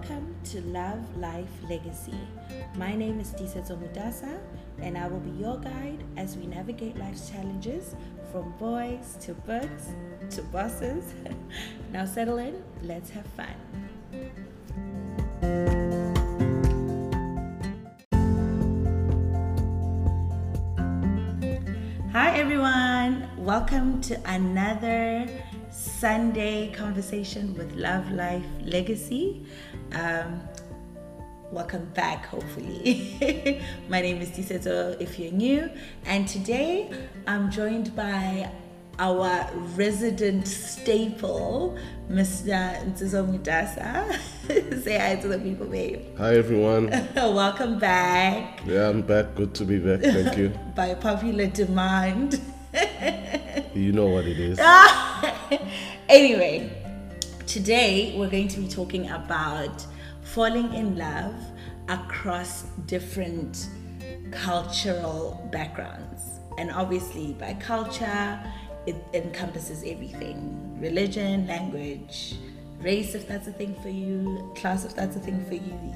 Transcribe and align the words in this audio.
Welcome 0.00 0.34
to 0.44 0.62
Love 0.62 1.18
Life 1.18 1.50
Legacy. 1.68 2.18
My 2.74 2.96
name 2.96 3.20
is 3.20 3.32
Tisetso 3.32 3.76
Mutasa, 3.76 4.38
and 4.80 4.96
I 4.96 5.06
will 5.06 5.20
be 5.20 5.30
your 5.32 5.58
guide 5.58 6.02
as 6.16 6.38
we 6.38 6.46
navigate 6.46 6.96
life's 6.96 7.28
challenges 7.28 7.94
from 8.32 8.54
boys 8.58 9.18
to 9.20 9.34
books 9.34 9.88
to 10.30 10.42
bosses. 10.44 11.12
now 11.92 12.06
settle 12.06 12.38
in, 12.38 12.62
let's 12.82 13.10
have 13.10 13.26
fun. 13.36 13.54
Hi, 22.12 22.38
everyone. 22.38 23.28
Welcome 23.36 24.00
to 24.02 24.18
another 24.24 25.28
Sunday 25.80 26.70
conversation 26.72 27.54
with 27.56 27.74
Love 27.74 28.10
Life 28.12 28.44
Legacy. 28.66 29.46
Um, 29.92 30.42
welcome 31.50 31.86
back, 31.94 32.26
hopefully. 32.26 33.62
My 33.88 34.02
name 34.02 34.20
is 34.20 34.28
Tisetso 34.28 35.00
if 35.00 35.18
you're 35.18 35.32
new, 35.32 35.70
and 36.04 36.28
today 36.28 36.92
I'm 37.26 37.50
joined 37.50 37.96
by 37.96 38.50
our 38.98 39.48
resident 39.74 40.46
staple, 40.46 41.78
Mr. 42.10 42.76
Nzizo 42.84 43.24
Mutasa. 43.26 44.20
Say 44.84 44.98
hi 44.98 45.16
to 45.16 45.28
the 45.28 45.38
people, 45.38 45.64
babe. 45.64 46.02
Hi 46.18 46.34
everyone. 46.36 46.90
Welcome 47.14 47.78
back 47.78 48.60
Yeah, 48.66 48.90
I'm 48.90 49.00
back. 49.00 49.34
Good 49.34 49.54
to 49.54 49.64
be 49.64 49.78
back. 49.78 50.00
Thank 50.02 50.36
you. 50.36 50.50
by 50.76 50.92
popular 50.92 51.46
demand. 51.46 52.38
You 53.74 53.92
know 53.92 54.08
what 54.08 54.26
it 54.26 54.38
is. 54.38 54.58
anyway, 56.08 56.70
today 57.46 58.14
we're 58.16 58.30
going 58.30 58.48
to 58.48 58.60
be 58.60 58.68
talking 58.68 59.08
about 59.10 59.84
falling 60.22 60.72
in 60.74 60.96
love 60.96 61.34
across 61.88 62.62
different 62.86 63.68
cultural 64.30 65.48
backgrounds. 65.52 66.40
And 66.58 66.70
obviously, 66.70 67.32
by 67.34 67.54
culture, 67.54 68.40
it 68.86 68.96
encompasses 69.12 69.82
everything 69.84 70.78
religion, 70.80 71.46
language, 71.46 72.36
race, 72.80 73.14
if 73.14 73.28
that's 73.28 73.46
a 73.46 73.52
thing 73.52 73.74
for 73.82 73.90
you, 73.90 74.52
class, 74.56 74.84
if 74.84 74.94
that's 74.94 75.16
a 75.16 75.20
thing 75.20 75.44
for 75.46 75.54
you, 75.54 75.94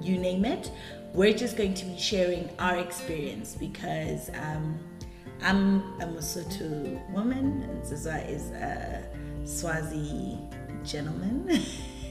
you 0.00 0.18
name 0.18 0.44
it. 0.44 0.70
We're 1.12 1.34
just 1.34 1.56
going 1.56 1.74
to 1.74 1.84
be 1.84 1.98
sharing 1.98 2.48
our 2.58 2.76
experience 2.76 3.56
because 3.58 4.30
um, 4.34 4.78
I'm 5.42 5.78
a 6.00 6.04
Lesotho 6.06 7.08
woman, 7.10 7.62
and 7.62 7.82
Zizwa 7.82 8.28
is 8.28 8.50
a 8.50 9.02
Swazi 9.44 10.38
gentleman. 10.84 11.62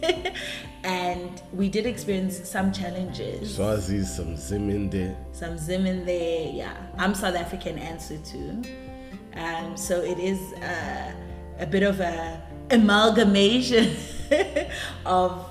and 0.83 1.41
we 1.53 1.69
did 1.69 1.85
experience 1.85 2.49
some 2.49 2.71
challenges. 2.71 3.55
Swazi, 3.55 4.03
some 4.03 4.35
zim 4.35 4.69
in 4.69 4.89
there. 4.89 5.15
Some 5.31 5.57
Zim 5.57 5.85
in 5.85 6.05
there, 6.05 6.49
yeah. 6.49 6.75
I'm 6.97 7.13
South 7.13 7.35
African 7.35 7.77
and 7.77 7.99
Sotho. 7.99 8.65
Um, 9.35 9.77
so 9.77 10.01
it 10.01 10.17
is 10.19 10.53
uh, 10.53 11.11
a 11.59 11.65
bit 11.65 11.83
of 11.83 11.99
a 11.99 12.41
amalgamation 12.71 13.95
of 15.05 15.45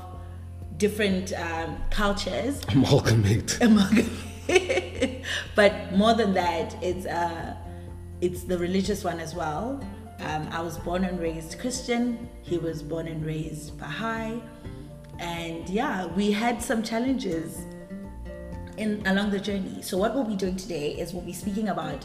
different 0.78 1.32
um, 1.32 1.76
cultures 1.90 2.60
Amalgamate. 2.68 3.58
amalgamate. 3.60 5.22
but 5.54 5.92
more 5.92 6.14
than 6.14 6.34
that, 6.34 6.76
it's 6.82 7.06
uh, 7.06 7.54
it's 8.20 8.42
the 8.42 8.58
religious 8.58 9.04
one 9.04 9.20
as 9.20 9.34
well. 9.34 9.80
Um, 10.20 10.48
I 10.50 10.60
was 10.60 10.78
born 10.78 11.04
and 11.04 11.20
raised 11.20 11.58
Christian. 11.60 12.28
He 12.42 12.58
was 12.58 12.82
born 12.82 13.06
and 13.06 13.24
raised 13.24 13.78
Baha'i, 13.78 14.42
and 15.18 15.68
yeah, 15.68 16.06
we 16.06 16.32
had 16.32 16.60
some 16.62 16.82
challenges 16.82 17.62
in 18.76 19.04
along 19.06 19.30
the 19.30 19.38
journey. 19.38 19.82
So 19.82 19.96
what 19.96 20.14
we'll 20.14 20.24
be 20.24 20.36
doing 20.36 20.56
today 20.56 20.92
is 20.92 21.12
we'll 21.12 21.22
be 21.22 21.32
speaking 21.32 21.68
about 21.68 22.04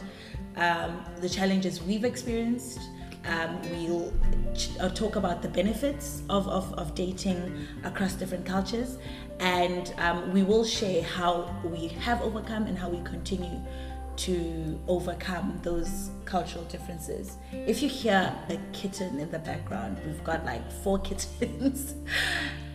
um, 0.55 1.03
the 1.21 1.29
challenges 1.29 1.81
we've 1.81 2.03
experienced. 2.03 2.79
Um, 3.25 3.61
we'll 3.71 4.13
ch- 4.53 4.77
uh, 4.79 4.89
talk 4.89 5.15
about 5.15 5.41
the 5.41 5.47
benefits 5.47 6.23
of, 6.29 6.47
of, 6.49 6.73
of 6.73 6.93
dating 6.93 7.67
across 7.83 8.13
different 8.13 8.45
cultures, 8.45 8.97
and 9.39 9.93
um, 9.97 10.33
we 10.33 10.43
will 10.43 10.65
share 10.65 11.01
how 11.03 11.55
we 11.63 11.87
have 11.87 12.21
overcome 12.21 12.67
and 12.67 12.77
how 12.77 12.89
we 12.89 13.01
continue 13.03 13.61
to 14.17 14.79
overcome 14.87 15.59
those 15.63 16.09
cultural 16.25 16.63
differences. 16.65 17.37
If 17.51 17.81
you 17.81 17.89
hear 17.89 18.33
a 18.49 18.57
kitten 18.71 19.19
in 19.19 19.31
the 19.31 19.39
background, 19.39 19.99
we've 20.05 20.23
got 20.23 20.45
like 20.45 20.71
four 20.71 20.99
kittens. 21.07 21.95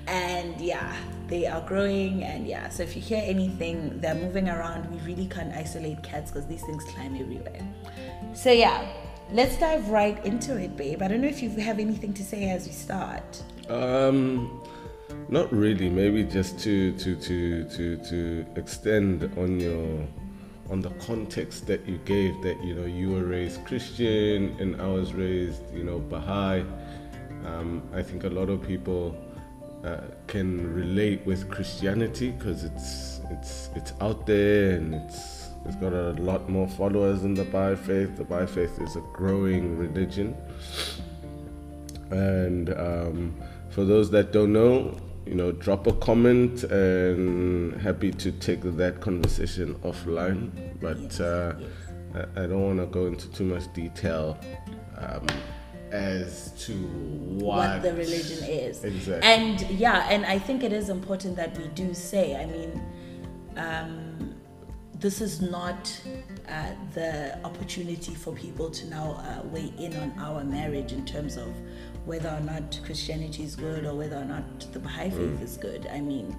and 0.06 0.58
yeah 0.58 0.96
they 1.26 1.46
are 1.46 1.60
growing 1.68 2.24
and 2.24 2.46
yeah 2.48 2.70
so 2.70 2.82
if 2.82 2.96
you 2.96 3.02
hear 3.02 3.22
anything 3.26 4.00
they're 4.00 4.14
moving 4.14 4.48
around 4.48 4.90
we 4.90 4.96
really 5.06 5.26
can't 5.26 5.52
isolate 5.54 6.02
cats 6.02 6.30
because 6.30 6.46
these 6.46 6.62
things 6.62 6.82
climb 6.84 7.14
everywhere 7.14 7.60
so 8.32 8.50
yeah 8.50 8.88
let's 9.32 9.58
dive 9.58 9.86
right 9.90 10.24
into 10.24 10.56
it 10.56 10.74
babe 10.78 11.02
i 11.02 11.08
don't 11.08 11.20
know 11.20 11.28
if 11.28 11.42
you 11.42 11.50
have 11.50 11.78
anything 11.78 12.14
to 12.14 12.24
say 12.24 12.48
as 12.48 12.66
we 12.66 12.72
start 12.72 13.42
Um, 13.68 14.62
not 15.28 15.52
really. 15.52 15.90
Maybe 15.90 16.24
just 16.24 16.58
to 16.60 16.92
to 16.92 17.14
to 17.16 17.64
to 17.76 17.96
to 18.08 18.46
extend 18.56 19.30
on 19.36 19.60
your 19.60 20.06
on 20.70 20.80
the 20.80 20.90
context 21.06 21.66
that 21.66 21.86
you 21.86 21.98
gave. 22.04 22.40
That 22.42 22.62
you 22.62 22.74
know 22.74 22.86
you 22.86 23.10
were 23.10 23.24
raised 23.24 23.64
Christian 23.64 24.56
and 24.60 24.80
I 24.80 24.86
was 24.86 25.14
raised 25.14 25.62
you 25.74 25.84
know 25.84 25.98
Baha'i. 25.98 26.64
Um, 27.46 27.82
I 27.94 28.02
think 28.02 28.24
a 28.24 28.28
lot 28.28 28.48
of 28.48 28.62
people 28.62 29.16
uh, 29.84 30.00
can 30.26 30.74
relate 30.74 31.24
with 31.24 31.48
Christianity 31.50 32.30
because 32.30 32.64
it's 32.64 33.20
it's 33.30 33.70
it's 33.74 33.92
out 34.00 34.26
there 34.26 34.72
and 34.72 34.94
it's 34.94 35.48
it's 35.66 35.76
got 35.76 35.92
a 35.92 36.12
lot 36.12 36.48
more 36.48 36.68
followers 36.68 37.22
than 37.22 37.34
the 37.34 37.44
Baha'i 37.44 37.76
faith. 37.76 38.16
The 38.16 38.24
Baha'i 38.24 38.46
faith 38.46 38.80
is 38.80 38.96
a 38.96 39.02
growing 39.12 39.76
religion. 39.76 40.36
And 42.10 42.70
um, 42.70 43.36
for 43.70 43.84
those 43.84 44.10
that 44.10 44.32
don't 44.32 44.52
know, 44.52 44.96
you 45.28 45.34
know, 45.34 45.52
drop 45.52 45.86
a 45.86 45.92
comment 45.92 46.64
and 46.64 47.80
happy 47.80 48.10
to 48.12 48.32
take 48.32 48.62
that 48.62 49.00
conversation 49.00 49.74
offline. 49.76 50.50
But 50.80 51.20
uh, 51.20 51.54
I, 52.34 52.46
don't 52.46 52.62
want 52.62 52.78
to 52.78 52.86
go 52.86 53.06
into 53.06 53.28
too 53.30 53.44
much 53.44 53.70
detail 53.74 54.38
um, 54.96 55.26
as 55.90 56.52
to 56.64 56.72
what, 56.72 57.56
what 57.56 57.82
the 57.82 57.92
religion 57.92 58.44
is 58.44 58.84
Exactly. 58.84 59.26
and 59.26 59.62
yeah 59.70 60.06
and 60.10 60.26
i 60.26 60.38
think 60.38 60.62
it 60.62 60.70
is 60.70 60.90
important 60.90 61.34
that 61.34 61.56
we 61.56 61.66
do 61.68 61.94
say 61.94 62.36
i 62.36 62.44
mean 62.44 62.82
um, 63.56 64.34
this 65.00 65.22
is 65.22 65.40
not 65.40 65.98
uh, 66.48 66.72
the 66.92 67.38
opportunity 67.44 68.14
for 68.14 68.34
people 68.34 68.70
to 68.70 68.86
now 68.88 69.12
uh, 69.12 69.46
weigh 69.46 69.72
in 69.78 69.96
on 69.96 70.12
our 70.18 70.44
marriage 70.44 70.92
in 70.92 71.06
terms 71.06 71.38
of 71.38 71.48
whether 72.08 72.30
or 72.30 72.40
not 72.40 72.80
Christianity 72.86 73.42
is 73.44 73.54
good 73.54 73.84
or 73.84 73.94
whether 73.94 74.16
or 74.16 74.24
not 74.24 74.60
the 74.72 74.78
Baha'i 74.78 75.10
faith 75.10 75.42
is 75.42 75.58
good. 75.58 75.86
I 75.92 76.00
mean, 76.00 76.34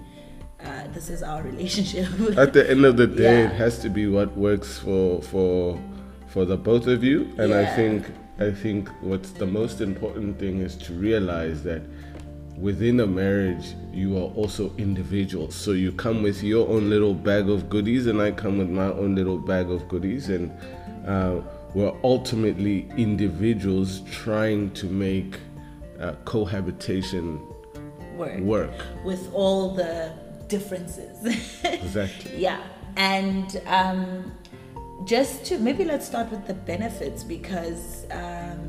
uh, 0.64 0.88
this 0.92 1.08
is 1.08 1.22
our 1.22 1.42
relationship. 1.52 2.08
At 2.36 2.52
the 2.52 2.68
end 2.68 2.84
of 2.84 2.96
the 2.96 3.06
day, 3.06 3.42
Yeah. 3.42 3.50
it 3.50 3.52
has 3.52 3.78
to 3.78 3.88
be 3.88 4.08
what 4.08 4.36
works 4.36 4.78
for 4.78 5.22
for 5.22 5.78
for 6.26 6.44
the 6.44 6.56
both 6.56 6.86
of 6.88 7.04
you. 7.04 7.32
And 7.38 7.54
I 7.54 7.64
think 7.76 8.06
I 8.40 8.50
think 8.50 8.88
what's 9.00 9.30
the 9.30 9.46
most 9.46 9.80
important 9.80 10.38
thing 10.40 10.60
is 10.60 10.74
to 10.86 10.92
realize 10.92 11.62
that 11.62 11.82
within 12.58 12.98
a 13.00 13.06
marriage 13.06 13.74
you 13.92 14.16
are 14.16 14.30
also 14.40 14.72
individuals. 14.76 15.54
So 15.54 15.70
you 15.70 15.92
come 15.92 16.22
with 16.22 16.42
your 16.42 16.68
own 16.68 16.90
little 16.90 17.14
bag 17.14 17.48
of 17.48 17.70
goodies, 17.70 18.06
and 18.08 18.20
I 18.20 18.32
come 18.32 18.58
with 18.58 18.70
my 18.70 18.90
own 19.02 19.14
little 19.14 19.38
bag 19.38 19.70
of 19.70 19.88
goodies, 19.88 20.30
and 20.30 20.50
uh, 21.06 21.40
we're 21.74 21.94
ultimately 22.02 22.88
individuals 22.96 24.00
trying 24.10 24.72
to 24.72 24.86
make 24.86 25.38
uh, 26.00 26.12
cohabitation 26.24 27.40
work 28.16 28.38
work. 28.40 28.70
with 29.04 29.32
all 29.32 29.74
the 29.74 30.12
differences. 30.48 31.16
Exactly. 31.64 32.38
yeah 32.38 32.60
and 32.96 33.60
um, 33.66 34.32
just 35.04 35.44
to 35.46 35.58
maybe 35.58 35.84
let's 35.84 36.06
start 36.06 36.30
with 36.30 36.46
the 36.46 36.54
benefits 36.54 37.22
because 37.22 38.04
um, 38.10 38.68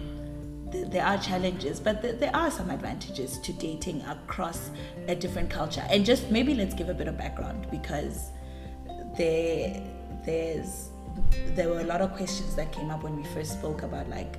th- 0.72 0.88
there 0.90 1.04
are 1.06 1.18
challenges 1.18 1.80
but 1.80 2.02
th- 2.02 2.20
there 2.20 2.36
are 2.36 2.52
some 2.52 2.70
advantages 2.70 3.40
to 3.40 3.52
dating 3.54 4.02
across 4.04 4.70
a 5.08 5.16
different 5.16 5.50
culture 5.50 5.84
and 5.90 6.06
just 6.06 6.30
maybe 6.30 6.54
let's 6.54 6.74
give 6.76 6.90
a 6.90 6.94
bit 6.94 7.08
of 7.08 7.18
background 7.18 7.68
because 7.72 8.32
there 9.18 9.82
there's 10.26 10.90
there 11.56 11.68
were 11.68 11.80
a 11.82 11.84
lot 11.84 12.02
of 12.02 12.14
questions 12.16 12.56
that 12.56 12.72
came 12.72 12.90
up 12.90 13.04
when 13.04 13.16
we 13.18 13.24
first 13.34 13.54
spoke 13.54 13.82
about 13.82 14.08
like 14.10 14.38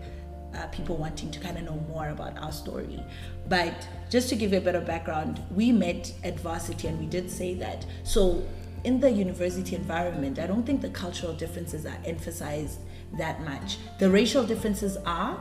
uh, 0.55 0.67
people 0.69 0.97
wanting 0.97 1.31
to 1.31 1.41
kind 1.41 1.57
of 1.57 1.65
know 1.65 1.85
more 1.89 2.09
about 2.09 2.39
our 2.39 2.53
story. 2.53 3.03
But 3.49 3.87
just 4.11 4.29
to 4.31 4.37
give 4.37 4.53
you 4.53 4.59
a 4.59 4.61
bit 4.61 4.75
of 4.75 4.87
background, 4.87 5.43
we 5.51 5.73
met 5.73 6.13
at 6.25 6.39
varsity 6.41 6.89
and 6.89 6.99
we 6.99 7.07
did 7.07 7.31
say 7.31 7.55
that. 7.55 7.87
So, 8.05 8.47
in 8.85 8.99
the 8.99 9.11
university 9.11 9.77
environment, 9.77 10.41
I 10.41 10.47
don't 10.47 10.65
think 10.65 10.81
the 10.81 10.89
cultural 10.89 11.33
differences 11.33 11.87
are 11.87 11.99
emphasized 12.05 12.81
that 13.17 13.41
much. 13.43 13.79
The 13.99 14.11
racial 14.11 14.45
differences 14.45 14.97
are, 15.07 15.41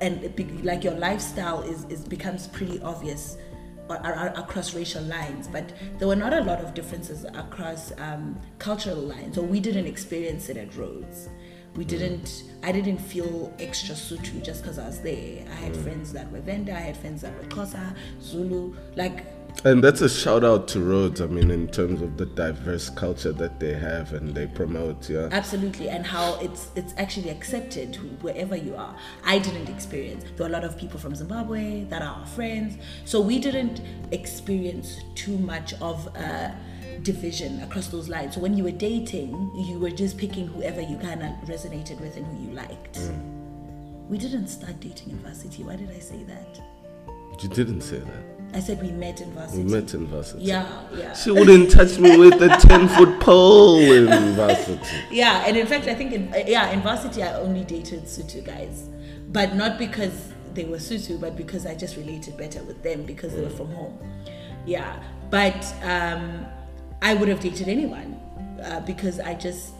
and 0.00 0.34
be, 0.36 0.44
like 0.62 0.84
your 0.84 0.94
lifestyle 0.94 1.62
is, 1.62 1.84
is 1.84 2.04
becomes 2.04 2.48
pretty 2.48 2.82
obvious 2.82 3.38
or, 3.88 3.96
or, 3.96 4.26
across 4.36 4.74
racial 4.74 5.02
lines, 5.04 5.48
but 5.48 5.72
there 5.98 6.08
were 6.08 6.16
not 6.16 6.32
a 6.32 6.40
lot 6.40 6.60
of 6.60 6.74
differences 6.74 7.24
across 7.24 7.92
um, 7.98 8.38
cultural 8.58 8.96
lines, 8.96 9.38
or 9.38 9.42
we 9.42 9.60
didn't 9.60 9.86
experience 9.86 10.48
it 10.48 10.56
at 10.56 10.74
Rhodes. 10.76 11.28
We 11.76 11.84
mm. 11.84 11.88
didn't. 11.88 12.44
I 12.62 12.70
didn't 12.70 12.98
feel 12.98 13.52
extra 13.58 13.94
Sotho 13.94 14.42
just 14.42 14.62
because 14.62 14.78
I 14.78 14.86
was 14.86 15.00
there. 15.00 15.44
I 15.50 15.54
had 15.54 15.72
mm. 15.72 15.82
friends 15.82 16.12
that 16.12 16.30
were 16.30 16.40
Venda. 16.40 16.72
I 16.72 16.80
had 16.80 16.96
friends 16.96 17.22
that 17.22 17.36
were 17.36 17.44
Xhosa 17.44 17.96
Zulu. 18.20 18.74
Like 18.96 19.26
And 19.64 19.82
that's 19.82 20.00
a 20.00 20.08
shout 20.08 20.44
out 20.44 20.68
to 20.68 20.80
Rhodes. 20.80 21.20
I 21.20 21.26
mean, 21.26 21.50
in 21.50 21.68
terms 21.68 22.00
of 22.02 22.16
the 22.16 22.26
diverse 22.26 22.88
culture 22.90 23.32
that 23.32 23.58
they 23.58 23.74
have 23.74 24.12
and 24.12 24.34
they 24.34 24.46
promote. 24.46 25.08
Yeah. 25.08 25.28
absolutely 25.32 25.88
and 25.88 26.06
how 26.06 26.38
it's 26.40 26.70
it's 26.76 26.94
actually 26.96 27.30
accepted 27.30 27.96
wherever 28.22 28.54
you 28.56 28.74
are 28.76 28.94
i 29.24 29.38
didn't 29.38 29.68
experience 29.68 30.22
there 30.24 30.44
were 30.44 30.46
a 30.46 30.52
lot 30.52 30.64
of 30.64 30.78
people 30.78 30.98
from 30.98 31.14
zimbabwe 31.14 31.84
that 31.84 32.02
are 32.02 32.14
our 32.20 32.26
friends 32.26 32.76
so 33.04 33.20
we 33.20 33.38
didn't 33.38 33.80
experience 34.12 35.00
too 35.14 35.36
much 35.38 35.74
of 35.80 36.06
a 36.16 36.56
division 37.02 37.60
across 37.62 37.88
those 37.88 38.08
lines 38.08 38.34
so 38.34 38.40
when 38.40 38.56
you 38.56 38.64
were 38.64 38.70
dating 38.70 39.32
you 39.54 39.78
were 39.78 39.90
just 39.90 40.16
picking 40.18 40.46
whoever 40.46 40.80
you 40.80 40.96
kind 40.98 41.22
of 41.22 41.30
resonated 41.48 42.00
with 42.00 42.16
and 42.16 42.26
who 42.26 42.46
you 42.48 42.52
liked 42.54 42.98
we 44.08 44.18
didn't 44.18 44.48
start 44.48 44.78
dating 44.80 45.10
in 45.10 45.18
varsity 45.18 45.62
why 45.62 45.76
did 45.76 45.90
i 45.90 45.98
say 45.98 46.22
that 46.24 46.60
You 47.42 47.48
didn't 47.48 47.80
say 47.80 47.98
that. 47.98 48.22
i 48.54 48.60
said 48.60 48.80
we 48.82 48.92
met 48.92 49.20
in 49.20 49.32
varsity. 49.32 49.62
We 49.64 49.70
met 49.70 49.94
in 49.94 50.06
varsity. 50.06 50.44
yeah 50.44 50.66
yeah 50.96 51.12
She 51.14 51.30
wouldn't 51.30 51.70
touch 51.70 51.98
me 51.98 52.16
with 52.18 52.40
a 52.42 52.48
10 52.48 52.88
foot 52.88 53.20
pole 53.20 53.78
in 53.80 54.06
varsity. 54.34 54.96
Yeah, 55.10 55.44
and 55.46 55.56
in 55.56 55.66
fact, 55.66 55.86
I 55.88 55.94
think 55.94 56.12
in 56.12 56.32
uh, 56.32 56.44
yeah 56.46 56.70
in 56.70 56.80
varsity 56.82 57.22
I 57.22 57.32
only 57.46 57.64
dated 57.64 58.02
Sotho 58.04 58.44
guys, 58.44 58.88
but 59.28 59.54
not 59.56 59.78
because 59.78 60.16
they 60.54 60.64
were 60.66 60.78
Sotho, 60.88 61.18
but 61.20 61.34
because 61.36 61.64
I 61.66 61.74
just 61.74 61.96
related 61.96 62.36
better 62.36 62.62
with 62.64 62.82
them 62.82 63.04
because 63.12 63.34
they 63.34 63.40
were 63.48 63.56
from 63.60 63.70
home. 63.72 63.96
Yeah, 64.66 64.92
but 65.30 65.60
um, 65.82 66.44
I 67.02 67.14
would 67.14 67.28
have 67.28 67.40
dated 67.40 67.68
anyone 67.68 68.18
uh, 68.64 68.80
because 68.80 69.18
I 69.18 69.34
just 69.34 69.74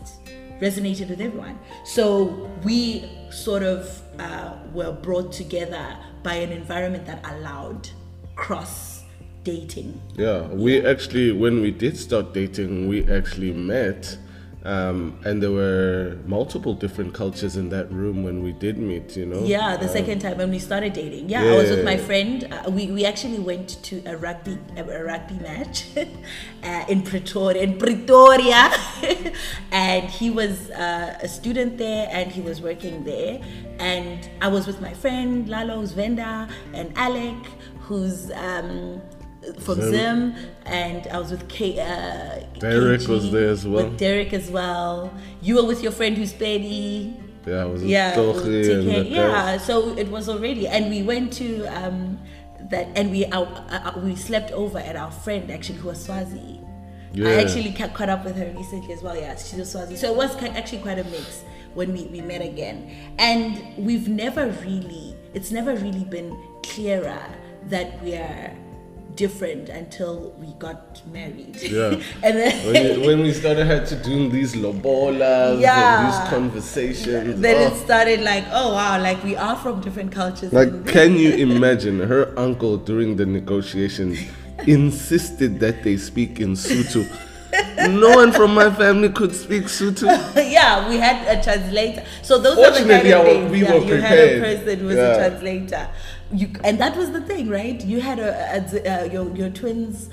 resonated 0.60 1.08
with 1.08 1.20
everyone. 1.20 1.58
So 1.84 2.50
we 2.64 3.08
sort 3.30 3.62
of 3.62 4.02
uh, 4.18 4.56
were 4.72 4.92
brought 4.92 5.32
together 5.32 5.96
by 6.24 6.34
an 6.34 6.50
environment 6.50 7.06
that 7.06 7.24
allowed 7.24 7.88
cross 8.34 9.04
dating. 9.44 10.00
Yeah, 10.14 10.42
we 10.48 10.84
actually, 10.84 11.30
when 11.32 11.60
we 11.60 11.70
did 11.70 11.96
start 11.96 12.34
dating, 12.34 12.88
we 12.88 13.08
actually 13.08 13.52
met. 13.52 14.18
Um, 14.64 15.18
and 15.24 15.42
there 15.42 15.50
were 15.50 16.18
multiple 16.24 16.74
different 16.74 17.14
cultures 17.14 17.56
in 17.56 17.68
that 17.70 17.90
room 17.90 18.22
when 18.22 18.44
we 18.44 18.52
did 18.52 18.78
meet, 18.78 19.16
you 19.16 19.26
know? 19.26 19.42
Yeah, 19.42 19.76
the 19.76 19.88
second 19.88 20.20
time 20.20 20.38
when 20.38 20.50
we 20.50 20.60
started 20.60 20.92
dating. 20.92 21.28
Yeah, 21.28 21.42
I 21.42 21.56
was 21.56 21.70
with 21.70 21.84
my 21.84 21.96
friend. 21.96 22.46
Uh, 22.52 22.70
we, 22.70 22.86
we 22.86 23.04
actually 23.04 23.40
went 23.40 23.82
to 23.84 24.02
a 24.06 24.16
rugby 24.16 24.58
a, 24.76 24.84
rugby 24.84 25.34
match 25.40 25.86
uh, 25.96 26.84
in 26.88 27.02
Pretoria. 27.02 27.62
In 27.62 27.76
Pretoria, 27.76 28.70
and 29.72 30.08
he 30.08 30.30
was 30.30 30.70
uh, 30.70 31.18
a 31.20 31.28
student 31.28 31.78
there, 31.78 32.08
and 32.12 32.30
he 32.30 32.40
was 32.40 32.60
working 32.60 33.02
there. 33.02 33.40
And 33.80 34.30
I 34.40 34.46
was 34.46 34.68
with 34.68 34.80
my 34.80 34.94
friend 34.94 35.48
Lalo, 35.48 35.80
who's 35.80 35.92
Venda, 35.92 36.48
and 36.72 36.92
Alec, 36.96 37.34
who's 37.80 38.30
um, 38.30 39.02
from 39.60 39.80
Zim. 39.80 39.92
Zim, 39.92 40.34
and 40.66 41.06
I 41.08 41.18
was 41.18 41.30
with 41.30 41.48
K. 41.48 41.78
Uh, 41.78 42.44
Derek 42.58 43.00
KG, 43.00 43.08
was 43.08 43.32
there 43.32 43.50
as 43.50 43.66
well. 43.66 43.84
With 43.84 43.98
Derek 43.98 44.32
as 44.32 44.50
well. 44.50 45.12
You 45.40 45.56
were 45.56 45.66
with 45.66 45.82
your 45.82 45.92
friend 45.92 46.16
who's 46.16 46.32
Betty 46.32 47.16
Yeah, 47.46 47.62
I 47.62 47.64
was 47.64 47.82
with 47.82 47.90
yeah, 47.90 48.14
TK, 48.14 49.10
yeah. 49.10 49.58
So 49.58 49.96
it 49.96 50.08
was 50.08 50.28
already, 50.28 50.68
and 50.68 50.90
we 50.90 51.02
went 51.02 51.32
to 51.34 51.66
um, 51.66 52.18
that, 52.70 52.88
and 52.94 53.10
we 53.10 53.26
our, 53.26 53.46
uh, 53.68 54.00
we 54.02 54.14
slept 54.14 54.52
over 54.52 54.78
at 54.78 54.96
our 54.96 55.10
friend 55.10 55.50
actually 55.50 55.78
who 55.78 55.88
was 55.88 56.04
Swazi. 56.04 56.60
Yeah. 57.12 57.28
I 57.28 57.32
actually 57.42 57.72
ca- 57.72 57.88
caught 57.88 58.08
up 58.08 58.24
with 58.24 58.36
her 58.36 58.50
recently 58.56 58.92
as 58.94 59.02
well. 59.02 59.16
Yeah, 59.16 59.36
she's 59.36 59.58
a 59.58 59.66
Swazi. 59.66 59.96
So 59.96 60.10
it 60.10 60.16
was 60.16 60.34
actually 60.42 60.78
quite 60.82 60.98
a 60.98 61.04
mix 61.04 61.44
when 61.74 61.92
we, 61.92 62.04
we 62.04 62.20
met 62.20 62.42
again, 62.42 62.90
and 63.18 63.76
we've 63.76 64.08
never 64.08 64.48
really, 64.64 65.16
it's 65.34 65.50
never 65.50 65.74
really 65.74 66.04
been 66.04 66.38
clearer 66.62 67.22
that 67.66 68.02
we 68.02 68.14
are 68.14 68.52
different 69.16 69.68
until 69.68 70.32
we 70.38 70.52
got 70.58 71.02
married. 71.12 71.56
Yeah. 71.60 72.00
and 72.22 72.36
then 72.36 72.72
when, 72.72 73.00
when 73.06 73.20
we 73.22 73.32
started 73.32 73.66
had 73.66 73.86
to 73.86 73.96
do 73.96 74.28
these 74.28 74.54
lobolas 74.54 75.60
Yeah. 75.60 76.06
these 76.06 76.30
conversations. 76.30 77.40
then 77.40 77.56
oh. 77.56 77.74
it 77.74 77.78
started 77.78 78.20
like, 78.20 78.44
oh 78.52 78.74
wow, 78.74 79.00
like 79.00 79.22
we 79.24 79.36
are 79.36 79.56
from 79.56 79.80
different 79.80 80.12
cultures. 80.12 80.52
Like, 80.52 80.86
can 80.86 81.16
you 81.16 81.30
imagine 81.48 82.00
her 82.00 82.32
uncle 82.38 82.76
during 82.76 83.16
the 83.16 83.26
negotiations 83.26 84.18
insisted 84.66 85.60
that 85.60 85.82
they 85.82 85.96
speak 85.96 86.40
in 86.40 86.52
Sotho? 86.52 87.06
No 87.88 88.10
one 88.10 88.32
from 88.32 88.54
my 88.54 88.70
family 88.70 89.08
could 89.10 89.34
speak 89.34 89.64
Sotho. 89.64 90.06
yeah, 90.50 90.88
we 90.88 90.96
had 90.96 91.26
a 91.38 91.42
translator. 91.42 92.04
So 92.22 92.38
those 92.38 92.58
are 92.58 92.70
the 92.70 92.78
kind 92.78 93.02
Fortunately, 93.02 93.12
of 93.12 93.20
our- 93.20 93.24
things. 93.26 93.50
we 93.50 93.62
yeah, 93.62 93.72
were 93.72 93.84
you 93.84 94.00
had 94.00 94.18
a 94.18 94.40
person 94.40 94.78
who 94.80 94.86
was 94.86 94.96
Yeah. 94.96 95.12
a 95.14 95.16
translator. 95.30 95.88
You, 96.34 96.50
and 96.64 96.78
that 96.80 96.96
was 96.96 97.10
the 97.12 97.20
thing, 97.20 97.48
right? 97.50 97.78
You 97.84 98.00
had 98.00 98.18
a, 98.18 98.56
a, 98.56 98.68
z- 98.68 98.80
uh, 98.86 99.04
your 99.04 99.28
your 99.36 99.50
twins 99.50 100.08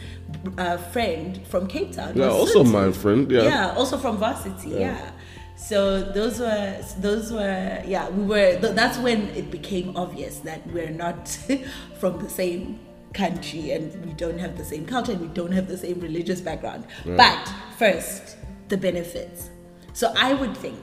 uh, 0.57 0.77
friend 0.77 1.39
from 1.48 1.68
Cape 1.68 1.94
Town. 1.94 2.13
Yeah, 2.16 2.27
also 2.30 2.63
Sotho. 2.63 2.71
my 2.71 2.92
friend. 2.92 3.31
Yeah. 3.31 3.44
yeah 3.44 3.74
also 3.75 3.98
from 3.98 4.18
varsity 4.18 4.69
yeah. 4.71 5.12
so 5.56 6.01
those 6.01 6.39
were 6.39 6.75
those 7.00 7.31
were 7.31 7.81
yeah 7.86 8.10
we 8.10 8.24
were 8.25 8.57
th- 8.62 8.75
that's 8.75 8.98
when 9.00 9.27
it 9.30 9.50
became 9.51 9.95
obvious 9.98 10.39
that 10.39 10.66
we're 10.74 10.89
not 11.06 11.27
from 12.00 12.19
the 12.24 12.30
same 12.30 12.80
country 13.13 13.71
and 13.71 14.06
we 14.06 14.13
don't 14.13 14.38
have 14.39 14.57
the 14.57 14.65
same 14.65 14.85
culture 14.85 15.13
and 15.13 15.21
we 15.21 15.27
don't 15.27 15.51
have 15.51 15.67
the 15.67 15.77
same 15.77 16.00
religious 16.00 16.41
background. 16.41 16.85
But 17.17 17.53
first 17.77 18.38
the 18.69 18.77
benefits. 18.77 19.50
So 19.94 20.13
i 20.15 20.33
would 20.33 20.56
think 20.56 20.79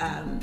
um, 0.00 0.40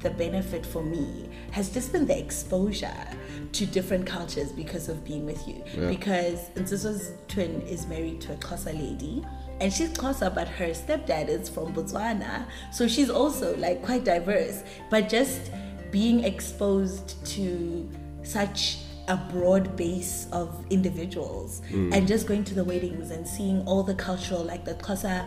the 0.00 0.10
benefit 0.10 0.66
for 0.66 0.82
me 0.82 1.28
has 1.52 1.70
just 1.70 1.92
been 1.92 2.06
the 2.06 2.18
exposure 2.18 3.06
to 3.52 3.66
different 3.66 4.06
cultures 4.06 4.50
because 4.52 4.88
of 4.88 5.04
being 5.04 5.24
with 5.24 5.46
you. 5.46 5.62
Because 5.88 6.50
Nsiso's 6.56 7.12
twin 7.28 7.62
is 7.62 7.86
married 7.86 8.20
to 8.22 8.32
a 8.32 8.36
Xhosa 8.36 8.72
lady, 8.74 9.24
and 9.60 9.72
she's 9.72 9.90
Xhosa, 9.90 10.34
but 10.34 10.48
her 10.48 10.70
stepdad 10.70 11.28
is 11.28 11.48
from 11.48 11.72
Botswana, 11.72 12.46
so 12.72 12.88
she's 12.88 13.10
also 13.10 13.56
like 13.56 13.82
quite 13.82 14.04
diverse. 14.04 14.64
But 14.90 15.08
just 15.08 15.52
being 15.92 16.24
exposed 16.24 17.24
to 17.26 17.88
such 18.24 18.78
a 19.08 19.16
broad 19.16 19.76
base 19.76 20.28
of 20.32 20.64
individuals, 20.70 21.62
and 21.70 22.06
just 22.06 22.26
going 22.26 22.44
to 22.44 22.54
the 22.54 22.64
weddings 22.64 23.10
and 23.10 23.26
seeing 23.26 23.66
all 23.66 23.82
the 23.82 23.94
cultural, 23.94 24.42
like 24.44 24.64
the 24.64 24.74
Xhosa 24.74 25.26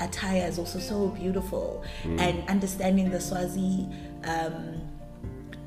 attire 0.00 0.46
is 0.46 0.58
also 0.58 0.78
so 0.78 1.08
beautiful 1.08 1.82
and 2.04 2.48
understanding 2.48 3.10
the 3.10 3.20
Swazi 3.20 3.88
um, 4.24 4.80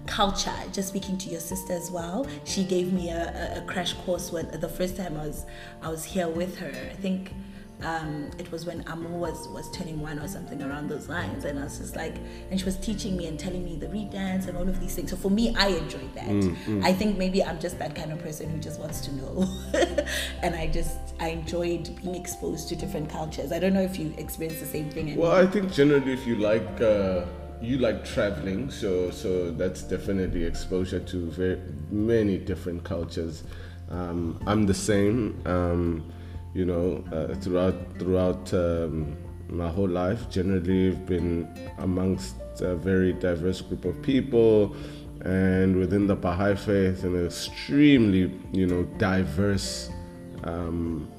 culture 0.06 0.54
just 0.72 0.90
speaking 0.90 1.18
to 1.18 1.30
your 1.30 1.40
sister 1.40 1.74
as 1.74 1.92
well. 1.92 2.28
She 2.44 2.64
gave 2.64 2.92
me 2.94 3.10
a, 3.10 3.56
a, 3.56 3.60
a 3.60 3.66
crash 3.66 3.94
course 3.94 4.32
when 4.32 4.50
the 4.60 4.70
first 4.70 4.98
time 4.98 5.18
I 5.18 5.28
was 5.28 5.46
I 5.82 5.90
was 5.90 6.04
here 6.04 6.28
with 6.28 6.58
her. 6.58 6.72
I 6.92 6.96
think 6.96 7.34
um, 7.82 8.30
it 8.38 8.52
was 8.52 8.66
when 8.66 8.84
Amu 8.88 9.10
was 9.10 9.48
was 9.50 9.70
turning 9.72 10.02
one 10.02 10.20
or 10.20 10.28
something 10.28 10.62
around 10.62 10.90
those 10.90 11.08
lines. 11.08 11.46
And 11.46 11.60
I 11.60 11.64
was 11.64 11.78
just 11.80 11.96
like 11.96 12.16
and 12.52 12.60
she 12.60 12.66
was 12.66 12.78
teaching 12.78 13.16
me 13.16 13.28
and 13.28 13.40
telling 13.40 13.64
me 13.64 13.76
the 13.76 13.88
reed 13.88 14.12
dance 14.12 14.48
and 14.48 14.58
all 14.58 14.68
of 14.68 14.80
these 14.80 14.96
things. 14.96 15.12
So 15.12 15.18
for 15.18 15.32
me 15.32 15.56
I 15.56 15.68
enjoyed 15.68 16.14
that. 16.16 16.82
I 16.84 16.94
think 16.94 17.18
maybe 17.18 17.44
I'm 17.44 17.60
just 17.60 17.80
that 17.80 17.96
kind 17.96 18.12
of 18.12 18.20
person 18.20 18.50
who 18.50 18.60
just 18.60 18.80
wants 18.80 19.02
to 19.02 19.16
know. 19.16 19.48
And 20.42 20.56
I 20.56 20.68
just 20.68 20.98
I 21.20 21.30
enjoyed 21.30 21.90
being 22.02 22.16
exposed 22.16 22.70
to 22.70 22.76
different 22.76 23.10
cultures. 23.10 23.52
I 23.52 23.60
don't 23.60 23.74
know 23.74 23.82
if 23.82 24.00
you 24.00 24.14
experienced 24.18 24.62
the 24.62 24.68
same 24.68 24.90
thing 24.90 25.16
Well, 25.16 25.32
I 25.32 25.46
think 25.46 25.72
generally, 25.72 26.14
if 26.14 26.26
you 26.26 26.36
like 26.36 26.82
uh, 26.82 27.26
you 27.62 27.78
like 27.78 28.06
traveling, 28.06 28.72
so 28.72 29.12
so 29.12 29.52
that's 29.52 29.84
definitely 29.84 30.44
exposure 30.44 31.00
to 31.00 31.30
very 31.32 31.62
many 31.92 32.38
different 32.38 32.84
cultures. 32.84 33.44
Um, 33.90 34.42
I'm 34.46 34.66
the 34.66 34.74
same. 34.74 35.42
Um, 35.46 36.12
you 36.54 36.66
know, 36.66 37.04
uh, 37.12 37.34
throughout 37.36 37.76
throughout 38.00 38.54
um, 38.54 39.16
my 39.50 39.70
whole 39.70 39.88
life, 39.90 40.30
generally, 40.30 40.90
I've 40.90 41.06
been 41.06 41.48
amongst 41.80 42.36
a 42.62 42.76
very 42.76 43.14
diverse 43.14 43.62
group 43.62 43.86
of 43.86 44.02
people, 44.02 44.76
and 45.22 45.76
within 45.76 46.08
the 46.08 46.16
Baha'i 46.16 46.56
faith, 46.56 47.04
an 47.04 47.26
extremely 47.26 48.32
you 48.52 48.68
know 48.68 48.84
diverse. 48.98 49.90
Um, 50.44 51.10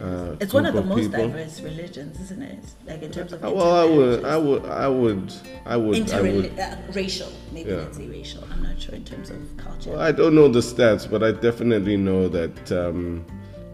uh, 0.00 0.36
it's 0.38 0.54
one 0.54 0.64
of 0.64 0.74
the 0.74 0.82
group 0.82 0.94
most 0.96 1.10
people. 1.10 1.26
diverse 1.28 1.60
religions 1.60 2.20
isn't 2.20 2.40
it 2.42 2.60
like 2.86 3.02
in 3.02 3.10
terms 3.10 3.32
of 3.32 3.44
Uh, 3.44 3.50
Well, 3.50 3.72
I 3.72 3.84
would, 3.84 4.24
I 4.24 4.36
would, 4.36 4.64
I 4.66 4.86
would, 4.88 5.32
I 5.66 5.76
would, 5.76 6.12
I 6.12 6.20
would. 6.22 6.58
uh, 6.58 6.76
racial, 6.92 7.32
maybe 7.52 7.70
Yeah. 7.70 7.76
let's 7.78 7.96
say 7.96 8.06
racial. 8.06 8.44
I'm 8.52 8.62
not 8.62 8.80
sure 8.80 8.94
in 8.94 9.04
terms 9.04 9.30
of 9.30 9.38
culture. 9.56 9.90
Well, 9.90 10.00
I 10.00 10.12
don't 10.12 10.34
know 10.36 10.46
the 10.46 10.60
stats, 10.60 11.10
but 11.10 11.24
I 11.24 11.32
definitely 11.32 11.96
know 11.96 12.28
that 12.28 12.70
um, 12.70 13.24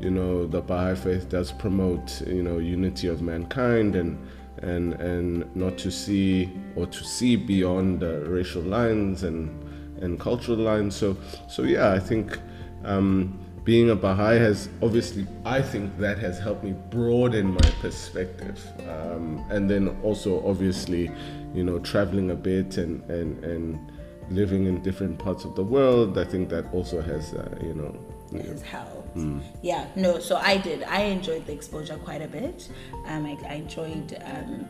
you 0.01 0.11
know 0.11 0.47
the 0.47 0.61
Baha'i 0.61 0.95
faith 0.95 1.29
does 1.29 1.53
promote 1.53 2.21
you 2.27 2.43
know 2.43 2.59
unity 2.59 3.09
of 3.09 3.23
mankind 3.23 3.97
and 3.97 4.19
and 4.59 4.95
and 4.95 5.57
not 5.57 5.79
to 5.79 5.91
see 5.91 6.51
or 6.77 6.87
to 6.87 7.05
see 7.05 7.37
beyond 7.37 8.03
uh, 8.03 8.21
racial 8.21 8.63
lines 8.63 9.23
and 9.23 9.51
and 10.03 10.19
cultural 10.21 10.59
lines. 10.59 10.95
So 10.95 11.17
so 11.49 11.63
yeah, 11.63 11.93
I 11.93 11.99
think 11.99 12.39
um, 12.85 13.39
being 13.65 13.91
a 13.91 13.97
Baha'i 13.97 14.39
has 14.39 14.69
obviously, 14.83 15.27
I 15.45 15.63
think 15.63 15.99
that 15.99 16.19
has 16.19 16.39
helped 16.39 16.65
me 16.65 16.75
broaden 16.91 17.53
my 17.53 17.71
perspective. 17.81 18.63
Um, 18.89 19.45
and 19.51 19.69
then 19.69 19.89
also, 20.03 20.47
obviously, 20.47 21.11
you 21.55 21.65
know, 21.65 21.79
traveling 21.79 22.31
a 22.31 22.35
bit 22.35 22.77
and, 22.77 23.03
and, 23.11 23.43
and 23.43 23.93
living 24.31 24.67
in 24.67 24.83
different 24.83 25.19
parts 25.19 25.45
of 25.45 25.57
the 25.57 25.65
world, 25.65 26.19
I 26.19 26.25
think 26.25 26.51
that 26.51 26.73
also 26.75 27.01
has, 27.01 27.33
uh, 27.33 27.59
you 27.63 27.75
know, 27.75 28.43
has 28.43 28.61
helped. 28.63 29.04
Yeah, 29.63 29.87
no, 29.97 30.19
so 30.19 30.37
I 30.37 30.57
did. 30.57 30.83
I 30.85 31.03
enjoyed 31.03 31.47
the 31.47 31.53
exposure 31.53 31.97
quite 31.97 32.23
a 32.23 32.29
bit. 32.29 32.69
Um, 33.07 33.27
I, 33.27 33.39
I 33.49 33.55
enjoyed, 33.55 34.17
um, 34.25 34.69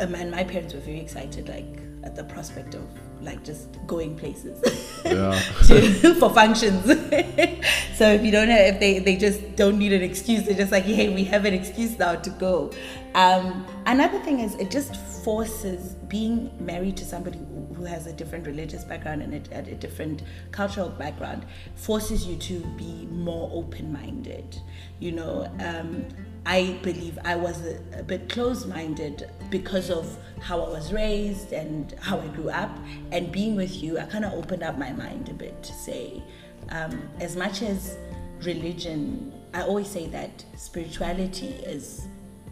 um, 0.00 0.14
and 0.14 0.30
my 0.30 0.44
parents 0.44 0.74
were 0.74 0.80
very 0.80 1.00
excited, 1.00 1.48
like 1.48 1.78
at 2.04 2.14
the 2.14 2.24
prospect 2.24 2.74
of 2.74 2.86
like 3.20 3.42
just 3.42 3.66
going 3.88 4.16
places 4.16 4.56
Yeah. 5.04 5.38
to, 5.66 6.14
for 6.14 6.30
functions. 6.30 6.84
so 7.94 8.08
if 8.12 8.24
you 8.24 8.30
don't 8.30 8.48
have, 8.48 8.74
if 8.74 8.80
they 8.80 9.00
they 9.00 9.16
just 9.16 9.56
don't 9.56 9.78
need 9.78 9.92
an 9.92 10.02
excuse, 10.02 10.44
they're 10.44 10.54
just 10.56 10.72
like, 10.72 10.84
hey, 10.84 11.12
we 11.14 11.24
have 11.24 11.44
an 11.44 11.54
excuse 11.54 11.98
now 11.98 12.14
to 12.14 12.30
go. 12.30 12.70
Um, 13.14 13.66
another 13.88 14.18
thing 14.20 14.40
is 14.40 14.54
it 14.56 14.70
just 14.70 14.94
forces 15.24 15.94
being 16.08 16.50
married 16.60 16.96
to 16.98 17.04
somebody 17.04 17.38
who 17.74 17.84
has 17.84 18.06
a 18.06 18.12
different 18.12 18.46
religious 18.46 18.84
background 18.84 19.22
and 19.22 19.48
a, 19.52 19.58
a 19.58 19.74
different 19.74 20.22
cultural 20.50 20.88
background 20.88 21.46
forces 21.74 22.26
you 22.26 22.36
to 22.36 22.60
be 22.76 23.06
more 23.10 23.50
open-minded. 23.52 24.60
You 25.00 25.12
know, 25.12 25.50
um, 25.60 26.06
I 26.44 26.78
believe 26.82 27.18
I 27.24 27.36
was 27.36 27.64
a, 27.64 27.80
a 28.00 28.02
bit 28.02 28.28
closed-minded 28.28 29.30
because 29.48 29.90
of 29.90 30.18
how 30.40 30.60
I 30.60 30.68
was 30.68 30.92
raised 30.92 31.52
and 31.52 31.94
how 32.00 32.20
I 32.20 32.26
grew 32.28 32.50
up. 32.50 32.76
And 33.10 33.32
being 33.32 33.56
with 33.56 33.82
you, 33.82 33.98
I 33.98 34.04
kind 34.04 34.24
of 34.24 34.34
opened 34.34 34.62
up 34.62 34.76
my 34.76 34.92
mind 34.92 35.28
a 35.28 35.34
bit 35.34 35.62
to 35.62 35.72
say, 35.72 36.22
um, 36.70 37.08
as 37.20 37.36
much 37.36 37.62
as 37.62 37.96
religion, 38.42 39.32
I 39.54 39.62
always 39.62 39.88
say 39.88 40.08
that 40.08 40.44
spirituality 40.56 41.48
is 41.64 42.06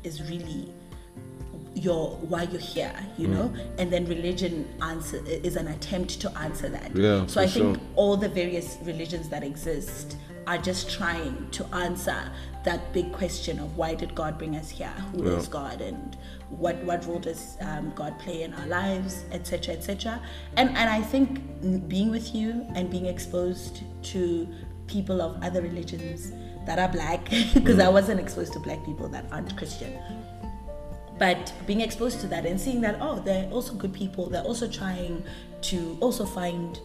is 0.05 0.23
really 0.31 0.73
your 1.77 2.17
why 2.17 2.45
you're 2.45 2.61
here, 2.61 2.95
you 3.19 3.29
know, 3.29 3.53
and 3.79 3.93
then 3.93 4.07
religion 4.07 4.67
answer 4.81 5.23
is 5.27 5.57
an 5.57 5.69
attempt 5.69 6.21
to 6.21 6.39
answer 6.39 6.69
that. 6.71 6.97
Yeah, 6.97 7.27
so 7.27 7.41
I 7.41 7.47
think 7.47 7.77
sure. 7.77 7.85
all 7.97 8.17
the 8.17 8.31
various 8.31 8.79
religions 8.83 9.29
that 9.29 9.45
exist 9.45 10.17
are 10.47 10.57
just 10.57 10.91
trying 10.91 11.51
to 11.51 11.67
answer 11.75 12.17
that 12.65 12.93
big 12.93 13.13
question 13.13 13.59
of 13.59 13.77
why 13.77 13.95
did 13.95 14.15
God 14.15 14.39
bring 14.39 14.57
us 14.57 14.71
here? 14.71 14.95
Who 15.13 15.25
is 15.25 15.45
Yeah. 15.45 15.53
God 15.53 15.81
and 15.83 16.17
what 16.49 16.77
what 16.85 17.07
role 17.07 17.19
does 17.19 17.59
um, 17.61 17.93
God 17.95 18.19
play 18.19 18.43
in 18.43 18.55
our 18.55 18.67
lives, 18.67 19.25
etc., 19.33 19.75
etc. 19.75 20.21
And 20.57 20.71
and 20.71 20.89
I 20.89 21.03
think 21.03 21.89
being 21.89 22.11
with 22.11 22.35
you 22.35 22.67
and 22.75 22.91
being 22.91 23.07
exposed 23.07 23.83
to 24.15 24.49
people 24.87 25.21
of 25.21 25.43
other 25.43 25.61
religions 25.61 26.33
that 26.65 26.79
are 26.79 26.89
black, 26.89 27.29
because 27.55 27.79
I 27.79 27.89
wasn't 27.89 28.19
exposed 28.19 28.55
to 28.55 28.61
black 28.61 28.83
people 28.85 29.09
that 29.09 29.27
aren't 29.31 29.55
Christian 29.57 29.93
but 31.19 31.53
being 31.67 31.81
exposed 31.81 32.21
to 32.21 32.27
that 32.27 32.45
and 32.45 32.61
seeing 32.61 32.81
that 32.81 32.99
oh 33.01 33.21
they're 33.21 33.49
also 33.51 33.73
good 33.75 33.93
people 33.93 34.29
they're 34.29 34.43
also 34.43 34.69
trying 34.69 35.23
to 35.63 35.97
also 36.01 36.25
find 36.25 36.81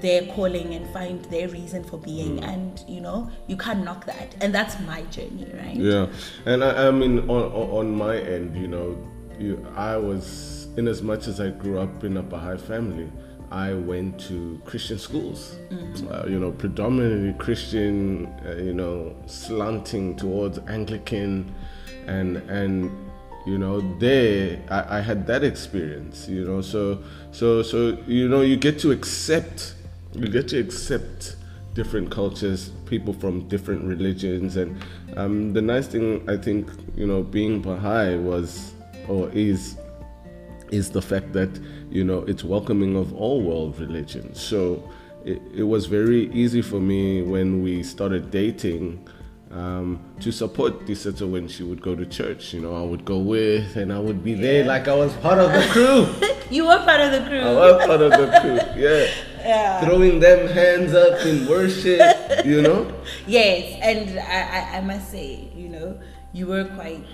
their 0.00 0.26
calling 0.26 0.74
and 0.74 0.88
find 0.90 1.24
their 1.26 1.48
reason 1.48 1.84
for 1.84 1.98
being. 1.98 2.42
And 2.44 2.82
you 2.88 3.00
know 3.00 3.30
you 3.46 3.56
can't 3.56 3.84
knock 3.84 4.06
that. 4.06 4.34
And 4.40 4.54
that's 4.54 4.78
my 4.80 5.02
journey 5.02 5.46
right? 5.54 5.76
Yeah, 5.76 6.06
and 6.46 6.64
I, 6.64 6.88
I 6.88 6.90
mean, 6.90 7.20
on, 7.30 7.52
on 7.52 7.96
my 7.96 8.18
end, 8.18 8.56
you 8.56 8.68
know, 8.68 8.96
you, 9.38 9.66
I 9.76 9.96
was 9.96 10.68
in 10.76 10.88
as 10.88 11.02
much 11.02 11.26
as 11.26 11.40
I 11.40 11.50
grew 11.50 11.78
up 11.78 12.04
in 12.04 12.16
a 12.16 12.22
Baha'i 12.22 12.58
family. 12.58 13.10
I 13.52 13.74
went 13.74 14.20
to 14.28 14.60
Christian 14.64 14.96
schools, 14.96 15.56
uh, 16.08 16.24
you 16.28 16.38
know, 16.38 16.52
predominantly 16.52 17.32
Christian, 17.44 18.26
uh, 18.46 18.54
you 18.54 18.72
know, 18.72 19.16
slanting 19.26 20.14
towards 20.14 20.58
Anglican, 20.68 21.52
and 22.06 22.36
and 22.48 23.09
you 23.50 23.58
know 23.58 23.80
there 23.98 24.62
I, 24.70 24.98
I 24.98 25.00
had 25.00 25.26
that 25.26 25.42
experience, 25.42 26.28
you 26.28 26.44
know, 26.44 26.60
so 26.60 27.02
so 27.32 27.62
so 27.62 27.98
you 28.06 28.28
know 28.28 28.42
you 28.42 28.56
get 28.56 28.78
to 28.80 28.92
accept, 28.92 29.74
you 30.14 30.28
get 30.28 30.46
to 30.48 30.58
accept 30.58 31.36
different 31.74 32.10
cultures, 32.10 32.70
people 32.86 33.12
from 33.12 33.48
different 33.48 33.82
religions, 33.84 34.56
and 34.56 34.80
um, 35.16 35.52
the 35.52 35.62
nice 35.62 35.88
thing 35.88 36.28
I 36.30 36.36
think 36.36 36.70
you 36.94 37.06
know 37.06 37.22
being 37.24 37.60
Baha'i 37.60 38.16
was 38.16 38.72
or 39.08 39.28
is 39.30 39.76
is 40.70 40.90
the 40.90 41.02
fact 41.02 41.32
that 41.32 41.50
you 41.90 42.04
know 42.04 42.20
it's 42.28 42.44
welcoming 42.44 42.96
of 42.96 43.12
all 43.14 43.42
world 43.42 43.80
religions. 43.80 44.40
So 44.40 44.88
it, 45.24 45.42
it 45.54 45.64
was 45.64 45.86
very 45.86 46.30
easy 46.32 46.62
for 46.62 46.78
me 46.78 47.22
when 47.22 47.62
we 47.64 47.82
started 47.82 48.30
dating 48.30 49.08
um, 49.50 50.00
to 50.20 50.30
support 50.30 50.86
Disato 50.86 51.30
when 51.30 51.48
she 51.48 51.62
would 51.62 51.82
go 51.82 51.94
to 51.94 52.06
church. 52.06 52.52
You 52.54 52.60
know, 52.60 52.76
I 52.76 52.82
would 52.82 53.04
go 53.04 53.18
with, 53.18 53.76
and 53.76 53.92
I 53.92 53.98
would 53.98 54.22
be 54.22 54.34
there 54.34 54.64
like 54.64 54.88
I 54.88 54.94
was 54.94 55.12
part 55.14 55.38
of 55.38 55.52
the 55.52 55.66
crew. 55.72 56.06
you 56.50 56.66
were 56.66 56.78
part 56.78 57.00
of 57.00 57.12
the 57.12 57.28
crew 57.28 57.40
I 57.40 57.54
was 57.54 57.86
part 57.86 58.00
of 58.00 58.10
the 58.10 58.40
crew. 58.40 58.82
Yeah. 58.82 59.80
Throwing 59.84 60.20
them 60.20 60.48
hands 60.48 60.94
up 60.94 61.24
in 61.24 61.48
worship. 61.48 62.44
You 62.44 62.62
know. 62.62 62.92
yes 63.26 63.78
and 63.82 64.18
I, 64.18 64.74
I 64.74 64.78
i 64.78 64.80
must 64.80 65.10
say 65.10 65.48
you 65.54 65.68
know 65.68 65.98
you 66.32 66.46
were 66.46 66.64
quite 66.64 67.04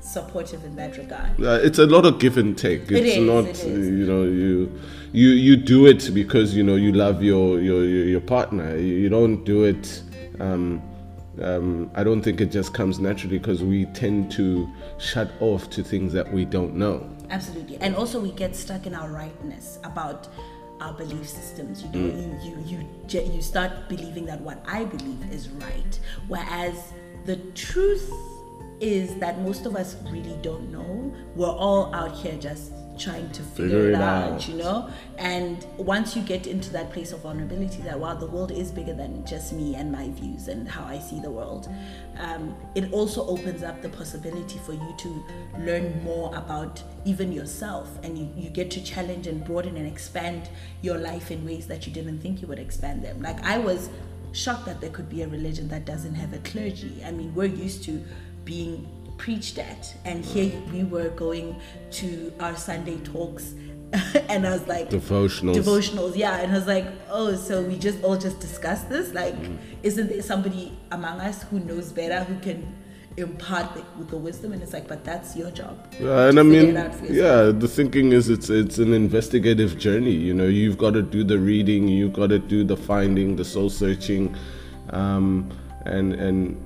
supportive 0.00 0.64
in 0.64 0.76
that 0.76 0.96
regard 0.96 1.40
Uh, 1.40 1.60
it's 1.62 1.78
a 1.78 1.86
lot 1.86 2.04
of 2.06 2.18
give 2.18 2.36
and 2.38 2.56
take. 2.56 2.90
It's 2.90 3.16
is, 3.16 3.26
not, 3.26 3.44
it 3.44 3.58
is. 3.64 3.88
you 3.88 4.06
know, 4.06 4.22
you 4.22 4.80
you 5.12 5.28
you 5.28 5.56
do 5.56 5.86
it 5.86 6.10
because 6.12 6.54
you 6.54 6.62
know 6.62 6.76
you 6.76 6.92
love 6.92 7.22
your 7.22 7.60
your 7.60 7.84
your, 7.84 8.20
partner. 8.20 8.76
You, 8.76 8.94
you 9.02 9.08
don't 9.08 9.44
do 9.44 9.64
it. 9.64 10.02
Um, 10.40 10.82
um, 11.42 11.90
I 11.94 12.04
don't 12.04 12.22
think 12.22 12.40
it 12.40 12.50
just 12.50 12.72
comes 12.72 12.98
naturally 12.98 13.38
because 13.38 13.62
we 13.62 13.86
tend 13.86 14.30
to 14.32 14.68
shut 14.98 15.30
off 15.40 15.68
to 15.70 15.82
things 15.82 16.12
that 16.12 16.32
we 16.32 16.44
don't 16.44 16.74
know. 16.74 17.08
Absolutely, 17.30 17.76
and 17.78 17.94
also 17.94 18.20
we 18.20 18.32
get 18.32 18.54
stuck 18.54 18.86
in 18.86 18.94
our 18.94 19.10
rightness 19.10 19.78
about 19.84 20.28
our 20.80 20.92
belief 20.92 21.28
systems. 21.28 21.82
You 21.82 21.88
know, 21.90 22.38
you 22.42 22.58
you 22.64 22.88
you 23.08 23.34
you 23.34 23.42
start 23.42 23.88
believing 23.88 24.26
that 24.26 24.40
what 24.40 24.62
I 24.66 24.84
believe 24.84 25.32
is 25.32 25.48
right, 25.48 26.00
whereas 26.28 26.92
the 27.24 27.36
truth 27.54 28.10
is 28.80 29.16
that 29.16 29.40
most 29.40 29.66
of 29.66 29.74
us 29.74 29.96
really 30.10 30.38
don't 30.42 30.70
know. 30.70 31.12
We're 31.34 31.48
all 31.48 31.94
out 31.94 32.14
here 32.14 32.36
just 32.36 32.72
trying 32.98 33.30
to 33.30 33.42
figure, 33.42 33.68
Figure 33.68 33.88
it, 33.90 33.92
it 33.92 33.94
out, 33.96 34.32
out. 34.32 34.48
you 34.48 34.54
know. 34.54 34.88
And 35.18 35.64
once 35.76 36.16
you 36.16 36.22
get 36.22 36.46
into 36.46 36.70
that 36.72 36.92
place 36.92 37.12
of 37.12 37.20
vulnerability, 37.20 37.82
that 37.82 37.98
wow, 37.98 38.14
the 38.14 38.26
world 38.26 38.50
is 38.50 38.70
bigger 38.70 38.92
than 38.94 39.24
just 39.26 39.52
me 39.52 39.74
and 39.74 39.90
my 39.92 40.08
views 40.10 40.48
and 40.48 40.68
how 40.68 40.84
I 40.84 40.98
see 40.98 41.20
the 41.20 41.30
world. 41.30 41.68
Um, 42.18 42.56
it 42.74 42.92
also 42.92 43.26
opens 43.26 43.62
up 43.62 43.82
the 43.82 43.88
possibility 43.88 44.58
for 44.64 44.72
you 44.72 44.94
to 44.98 45.24
learn 45.58 46.02
more 46.02 46.34
about 46.34 46.82
even 47.04 47.32
yourself, 47.32 47.88
and 48.02 48.18
you, 48.18 48.28
you 48.36 48.50
get 48.50 48.70
to 48.72 48.82
challenge 48.82 49.26
and 49.26 49.44
broaden 49.44 49.76
and 49.76 49.86
expand 49.86 50.48
your 50.82 50.98
life 50.98 51.30
in 51.30 51.44
ways 51.44 51.66
that 51.66 51.86
you 51.86 51.92
didn't 51.92 52.20
think 52.20 52.40
you 52.42 52.48
would 52.48 52.58
expand 52.58 53.02
them. 53.04 53.20
Like 53.22 53.42
I 53.44 53.58
was 53.58 53.90
shocked 54.32 54.66
that 54.66 54.80
there 54.80 54.90
could 54.90 55.08
be 55.08 55.22
a 55.22 55.28
religion 55.28 55.68
that 55.68 55.84
doesn't 55.84 56.14
have 56.14 56.32
a 56.32 56.38
clergy. 56.38 57.02
I 57.04 57.10
mean, 57.10 57.34
we're 57.34 57.46
used 57.46 57.84
to 57.84 58.02
being 58.44 58.86
preached 59.18 59.58
at, 59.58 59.94
and 60.04 60.24
here 60.24 60.52
we 60.72 60.84
were 60.84 61.08
going 61.10 61.56
to 61.92 62.32
our 62.40 62.56
Sunday 62.56 62.98
talks, 62.98 63.54
and 64.28 64.46
I 64.46 64.50
was 64.50 64.66
like, 64.66 64.90
Devotionals. 64.90 65.54
devotionals, 65.56 66.16
yeah, 66.16 66.40
and 66.40 66.52
I 66.52 66.54
was 66.56 66.66
like, 66.66 66.86
oh, 67.10 67.36
so 67.36 67.62
we 67.62 67.78
just 67.78 68.02
all 68.02 68.16
just 68.16 68.40
discuss 68.40 68.82
this? 68.84 69.12
Like, 69.12 69.34
isn't 69.82 70.08
there 70.08 70.22
somebody 70.22 70.76
among 70.90 71.20
us 71.20 71.44
who 71.44 71.60
knows 71.60 71.92
better 71.92 72.24
who 72.24 72.38
can 72.40 72.74
impart 73.16 73.74
the, 73.74 73.84
with 73.96 74.10
the 74.10 74.16
wisdom? 74.16 74.52
And 74.52 74.62
it's 74.62 74.72
like, 74.72 74.88
but 74.88 75.04
that's 75.04 75.36
your 75.36 75.50
job. 75.52 75.78
Yeah, 76.00 76.28
and 76.28 76.38
I 76.38 76.42
mean, 76.42 76.70
it 76.70 76.76
out 76.76 76.94
for 76.94 77.06
yourself. 77.06 77.54
yeah, 77.54 77.58
the 77.58 77.68
thinking 77.68 78.12
is 78.12 78.28
it's 78.28 78.50
it's 78.50 78.78
an 78.78 78.92
investigative 78.92 79.78
journey. 79.78 80.12
You 80.12 80.34
know, 80.34 80.46
you've 80.46 80.78
got 80.78 80.94
to 80.94 81.02
do 81.02 81.22
the 81.22 81.38
reading, 81.38 81.86
you've 81.86 82.12
got 82.12 82.28
to 82.30 82.40
do 82.40 82.64
the 82.64 82.76
finding, 82.76 83.36
the 83.36 83.44
soul 83.44 83.70
searching, 83.70 84.34
um, 84.90 85.48
and 85.84 86.12
and 86.14 86.65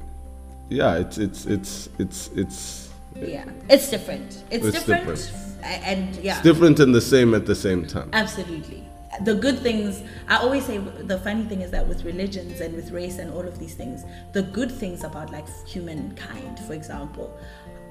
yeah, 0.71 0.97
it's 0.97 1.19
it's 1.19 1.45
it's 1.47 1.89
it's 1.99 2.29
it's 2.29 2.89
yeah, 3.17 3.45
it's 3.69 3.91
different. 3.91 4.45
It's, 4.51 4.67
It's 4.67 4.79
different, 4.79 5.07
different. 5.07 5.65
and 5.65 6.17
yeah, 6.17 6.35
it's 6.35 6.43
different 6.43 6.81
and 6.81 6.95
the 6.95 7.01
same 7.01 7.35
at 7.35 7.45
the 7.45 7.55
same 7.55 7.87
time. 7.87 8.09
Absolutely. 8.13 8.87
The 9.25 9.35
good 9.35 9.59
things, 9.59 10.03
I 10.29 10.37
always 10.37 10.65
say 10.65 10.79
the 10.79 11.19
funny 11.19 11.45
thing 11.45 11.61
is 11.61 11.71
that 11.73 11.87
with 11.87 12.05
religions 12.05 12.61
and 12.61 12.75
with 12.75 12.93
race 12.93 13.19
and 13.19 13.31
all 13.33 13.47
of 13.47 13.59
these 13.59 13.75
things, 13.75 14.05
the 14.33 14.43
good 14.43 14.71
things 14.71 15.03
about 15.05 15.31
like 15.33 15.47
humankind, 15.67 16.61
for 16.61 16.73
example, 16.75 17.37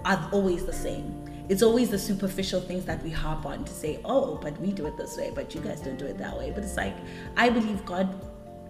are 0.06 0.30
always 0.32 0.66
the 0.66 0.74
same. 0.74 1.26
It's 1.50 1.62
always 1.62 1.90
the 1.90 2.00
superficial 2.00 2.62
things 2.62 2.86
that 2.86 3.04
we 3.04 3.10
harp 3.10 3.46
on 3.46 3.66
to 3.66 3.72
say, 3.74 4.00
oh, 4.06 4.38
but 4.42 4.60
we 4.62 4.72
do 4.72 4.88
it 4.88 4.98
this 4.98 5.18
way, 5.18 5.32
but 5.36 5.54
you 5.54 5.62
guys 5.62 5.82
don't 5.82 5.98
do 5.98 6.06
it 6.06 6.18
that 6.20 6.38
way. 6.38 6.52
But 6.52 6.64
it's 6.64 6.78
like, 6.78 6.96
I 7.36 7.50
believe 7.50 7.84
God 7.86 8.08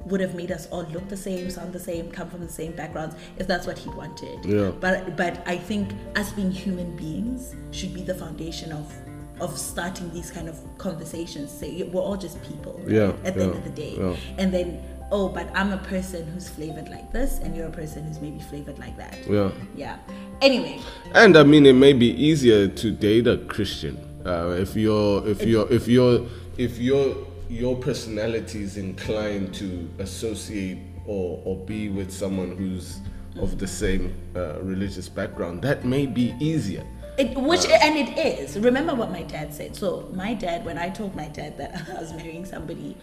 would 0.06 0.22
have 0.22 0.36
made 0.36 0.52
us 0.52 0.68
all 0.72 0.84
look 0.86 1.08
the 1.10 1.18
same, 1.18 1.50
sound 1.50 1.74
the 1.74 1.80
same, 1.80 2.10
come 2.12 2.30
from 2.30 2.42
the 2.42 2.52
same 2.52 2.72
backgrounds 2.72 3.16
if 3.38 3.48
that's 3.48 3.68
what 3.68 3.78
he 3.78 3.90
wanted. 3.90 4.44
Yeah. 4.46 4.72
But 4.80 5.16
but 5.18 5.42
I 5.48 5.58
think 5.58 5.92
us 6.16 6.32
being 6.32 6.52
human 6.52 6.96
beings 6.96 7.56
should 7.72 7.94
be 7.94 8.04
the 8.04 8.16
foundation 8.16 8.72
of 8.72 8.92
of 9.40 9.58
starting 9.58 10.12
these 10.14 10.32
kind 10.32 10.50
of 10.50 10.58
conversations. 10.78 11.52
Say 11.52 11.84
we're 11.84 12.02
all 12.02 12.18
just 12.18 12.42
people. 12.44 12.74
right? 12.84 12.90
Yeah, 12.92 13.14
At 13.24 13.36
the 13.36 13.44
end 13.44 13.56
of 13.56 13.64
the 13.64 13.70
day, 13.70 13.96
yeah. 13.98 14.16
and 14.38 14.54
then 14.54 14.84
oh, 15.12 15.28
but 15.30 15.50
I'm 15.56 15.72
a 15.72 15.78
person 15.78 16.26
who's 16.28 16.48
flavored 16.50 16.88
like 16.90 17.12
this, 17.12 17.40
and 17.40 17.56
you're 17.56 17.68
a 17.68 17.72
person 17.72 18.04
who's 18.04 18.20
maybe 18.20 18.40
flavored 18.40 18.78
like 18.80 18.96
that. 18.98 19.18
Yeah. 19.28 19.52
Yeah. 19.76 19.98
Anyway, 20.42 20.80
And 21.16 21.36
I 21.38 21.44
mean, 21.44 21.66
it 21.66 21.74
may 21.74 21.94
be 21.94 22.08
easier 22.12 22.68
to 22.68 22.92
date 22.92 23.28
a 23.28 23.38
Christian 23.38 23.98
uh, 24.26 24.50
if 24.60 24.76
you're 24.76 25.28
if 25.28 25.42
you're 25.46 25.72
if 25.72 25.88
you're 25.88 26.26
if 26.58 26.78
your 26.78 27.16
your 27.50 27.76
personality 27.76 28.62
is 28.62 28.78
inclined 28.78 29.54
to 29.56 29.90
associate 30.00 30.78
or 31.06 31.42
or 31.44 31.58
be 31.58 31.90
with 31.90 32.12
someone 32.12 32.56
who's 32.56 33.00
of 33.40 33.58
the 33.58 33.68
same 33.68 34.14
uh, 34.36 34.60
religious 34.62 35.10
background. 35.10 35.62
That 35.62 35.86
may 35.86 36.06
be 36.06 36.36
easier. 36.40 36.86
It, 37.18 37.36
which 37.38 37.66
and 37.66 37.98
it 37.98 38.18
is. 38.18 38.58
Remember 38.58 38.96
what 38.96 39.12
my 39.12 39.24
dad 39.24 39.54
said. 39.54 39.76
So 39.76 40.10
my 40.14 40.34
dad, 40.34 40.64
when 40.64 40.78
I 40.78 40.90
told 40.90 41.16
my 41.16 41.28
dad 41.28 41.58
that 41.58 41.90
I 41.98 42.00
was 42.00 42.14
marrying 42.14 42.46
somebody, 42.46 42.96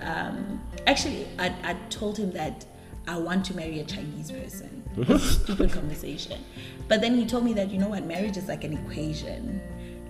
um, 0.00 0.60
actually 0.86 1.26
I, 1.38 1.54
I 1.64 1.74
told 1.90 2.16
him 2.16 2.30
that 2.32 2.64
I 3.08 3.18
want 3.18 3.44
to 3.46 3.56
marry 3.56 3.80
a 3.80 3.84
Chinese 3.84 4.30
person. 4.30 4.82
Stupid 5.18 5.72
conversation. 5.72 6.44
But 6.88 7.00
then 7.00 7.16
he 7.16 7.26
told 7.26 7.44
me 7.44 7.54
that 7.54 7.70
you 7.70 7.78
know 7.78 7.88
what, 7.88 8.04
marriage 8.04 8.36
is 8.36 8.48
like 8.48 8.64
an 8.64 8.72
equation, 8.72 9.60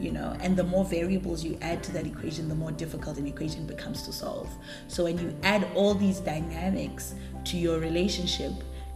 you 0.01 0.13
know, 0.13 0.37
and 0.41 0.57
the 0.57 0.65
more 0.65 0.85
variables 0.85 1.45
you 1.45 1.59
add 1.63 1.83
to 1.85 1.93
that 1.93 2.07
equation, 2.07 2.49
the 2.49 2.55
more 2.55 2.73
difficult 2.73 3.19
an 3.19 3.27
equation 3.27 3.67
becomes 3.67 4.03
to 4.03 4.13
solve. 4.13 4.49
So 4.89 5.05
when 5.05 5.19
you 5.19 5.35
add 5.43 5.67
all 5.75 5.95
these 5.95 6.21
dynamics 6.21 7.15
to 7.45 7.57
your 7.57 7.79
relationship, 7.79 8.53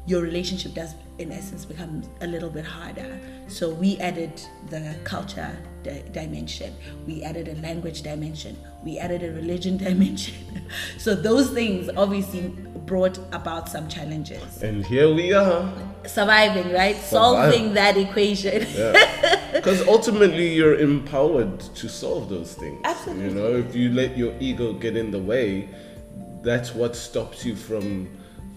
your 0.07 0.23
relationship 0.23 0.75
does 0.75 0.95
in 1.19 1.31
essence 1.31 1.65
become 1.65 2.03
a 2.23 2.27
little 2.27 2.51
bit 2.51 2.65
harder. 2.65 3.19
So 3.47 3.71
we 3.71 3.99
added 3.99 4.43
the 4.71 4.97
culture 5.05 5.57
di- 5.83 6.03
dimension. 6.13 6.75
We 7.07 7.23
added 7.23 7.49
a 7.49 7.55
language 7.61 8.03
dimension. 8.03 8.57
We 8.83 8.99
added 8.99 9.23
a 9.23 9.33
religion 9.33 9.77
dimension. 9.89 10.63
So 10.99 11.15
those 11.15 11.51
things 11.51 11.91
obviously 11.97 12.55
brought 12.91 13.19
about 13.41 13.69
some 13.69 13.87
challenges 13.89 14.63
And 14.63 14.85
here 14.85 15.09
we 15.21 15.33
are. 15.33 15.63
surviving 16.07 16.69
right 16.73 16.97
solving 16.97 17.75
that 17.75 17.97
equation 17.97 18.59
Because 19.53 19.81
ultimately, 19.97 20.49
you're 20.59 20.79
empowered 20.91 21.61
to 21.81 21.89
solve 21.89 22.29
those 22.29 22.55
things. 22.55 22.81
Absolutely. 22.85 23.25
You 23.25 23.31
know, 23.39 23.51
if 23.65 23.75
you 23.81 23.87
let 24.03 24.17
your 24.23 24.33
ego 24.41 24.73
get 24.73 24.97
in 24.97 25.11
the 25.17 25.23
way, 25.33 25.69
that's 26.43 26.75
what 26.75 26.97
stops 26.97 27.45
you 27.47 27.55
from 27.55 27.87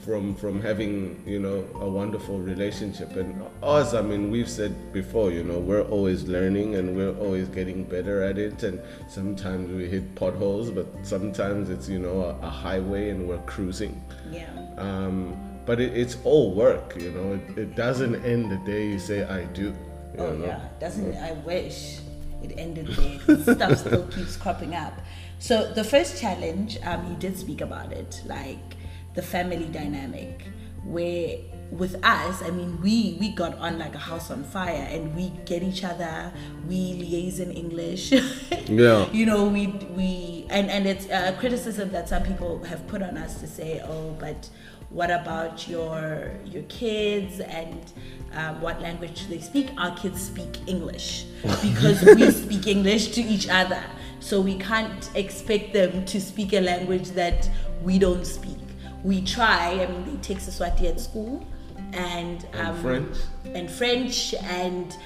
from 0.04 0.36
from 0.36 0.62
having 0.62 1.22
you 1.26 1.40
know 1.40 1.66
a 1.76 1.90
wonderful 1.90 2.40
relationship. 2.40 3.16
And 3.16 3.42
us 3.62 3.94
i 3.94 4.02
mean 4.02 4.30
we've 4.32 4.50
said 4.50 4.94
before 4.94 5.32
you 5.32 5.44
know 5.44 5.60
we're 5.60 5.84
always 5.84 6.24
learning 6.24 6.76
and 6.76 6.96
we're 6.96 7.16
always 7.18 7.48
getting 7.50 7.84
better 7.84 8.22
at 8.24 8.38
it. 8.38 8.64
And 8.64 8.82
sometimes 9.08 9.72
we 9.72 9.88
hit 9.88 10.16
potholes 10.16 10.72
but 10.72 10.88
sometimes 11.04 11.70
it's 11.70 11.88
you 11.90 12.00
know 12.00 12.22
a, 12.22 12.46
a 12.46 12.50
highway 12.50 13.10
and 13.10 13.28
we're 13.28 13.46
cruising. 13.46 14.02
Yeah. 14.30 14.50
Um, 14.78 15.38
but 15.66 15.80
it, 15.80 15.96
it's 15.96 16.18
all 16.24 16.54
work 16.54 16.96
you 17.00 17.12
know. 17.12 17.34
It, 17.34 17.58
it 17.58 17.76
doesn't 17.76 18.24
end 18.26 18.52
the 18.52 18.58
day 18.72 18.88
you 18.88 19.00
say 19.00 19.24
i 19.24 19.46
do 19.46 19.74
Oh 20.18 20.34
know? 20.34 20.46
yeah, 20.46 20.62
doesn't 20.80 21.16
I 21.18 21.32
wish 21.32 22.00
it 22.44 22.54
ended 22.58 22.88
there. 22.88 23.56
Stuff 23.56 23.80
still 23.80 24.08
keeps 24.08 24.36
cropping 24.38 24.76
up. 24.76 24.94
So 25.40 25.74
the 25.74 25.84
first 25.84 26.20
challenge, 26.22 26.78
um, 26.84 27.10
you 27.10 27.16
did 27.18 27.38
speak 27.38 27.62
about 27.62 27.92
it, 27.92 28.22
like 28.26 28.78
the 29.16 29.22
family 29.22 29.66
dynamic, 29.66 30.44
where 30.84 31.38
with 31.72 31.96
us, 32.06 32.42
I 32.44 32.52
mean, 32.52 32.80
we 32.82 33.18
we 33.20 33.32
got 33.32 33.58
on 33.58 33.80
like 33.80 33.96
a 33.96 34.00
house 34.00 34.30
on 34.32 34.44
fire, 34.44 34.88
and 34.90 35.16
we 35.16 35.32
get 35.46 35.64
each 35.64 35.84
other, 35.84 36.32
we 36.68 36.94
liaise 37.02 37.40
in 37.40 37.52
English. 37.52 38.14
Yeah. 38.66 39.12
you 39.12 39.26
know, 39.26 39.46
we 39.50 39.68
we 39.68 40.46
and 40.50 40.70
and 40.72 40.88
it's 40.88 41.06
a 41.10 41.36
criticism 41.38 41.92
that 41.92 42.08
some 42.08 42.24
people 42.24 42.64
have 42.64 42.88
put 42.88 43.02
on 43.02 43.18
us 43.18 43.42
to 43.42 43.48
say, 43.48 43.82
oh, 43.84 44.16
but 44.20 44.50
what 44.90 45.12
about 45.12 45.68
your 45.68 46.32
your 46.46 46.64
kids 46.64 47.40
and 47.42 47.92
um, 48.36 48.62
what 48.62 48.82
language 48.82 49.28
do 49.28 49.36
they 49.36 49.42
speak? 49.42 49.70
Our 49.78 49.96
kids 49.98 50.22
speak 50.22 50.58
English 50.68 51.26
because 51.62 52.04
we 52.04 52.32
speak 52.32 52.68
English 52.68 53.10
to 53.12 53.22
each 53.22 53.50
other. 53.50 53.84
So 54.20 54.40
we 54.40 54.58
can't 54.58 55.10
expect 55.16 55.74
them 55.74 56.06
to 56.06 56.22
speak 56.22 56.54
a 56.54 56.62
language 56.62 57.10
that 57.12 57.50
we 57.84 58.00
don't 58.00 58.26
speak. 58.26 58.63
We 59.04 59.22
try. 59.22 59.82
I 59.82 59.88
mean, 59.88 60.06
they 60.06 60.22
take 60.22 60.40
Siswati 60.40 60.86
at 60.90 61.00
school, 61.00 61.46
and 61.94 62.46
um, 62.54 62.82
French? 62.82 63.18
and 63.46 63.70
French 63.70 64.34
and 64.34 64.98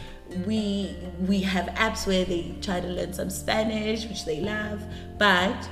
we 0.46 0.96
we 1.28 1.42
have 1.42 1.66
apps 1.76 2.06
where 2.06 2.26
they 2.26 2.56
try 2.62 2.80
to 2.80 2.88
learn 2.88 3.14
some 3.14 3.30
Spanish, 3.30 4.06
which 4.06 4.26
they 4.26 4.42
love, 4.42 4.84
but 5.18 5.70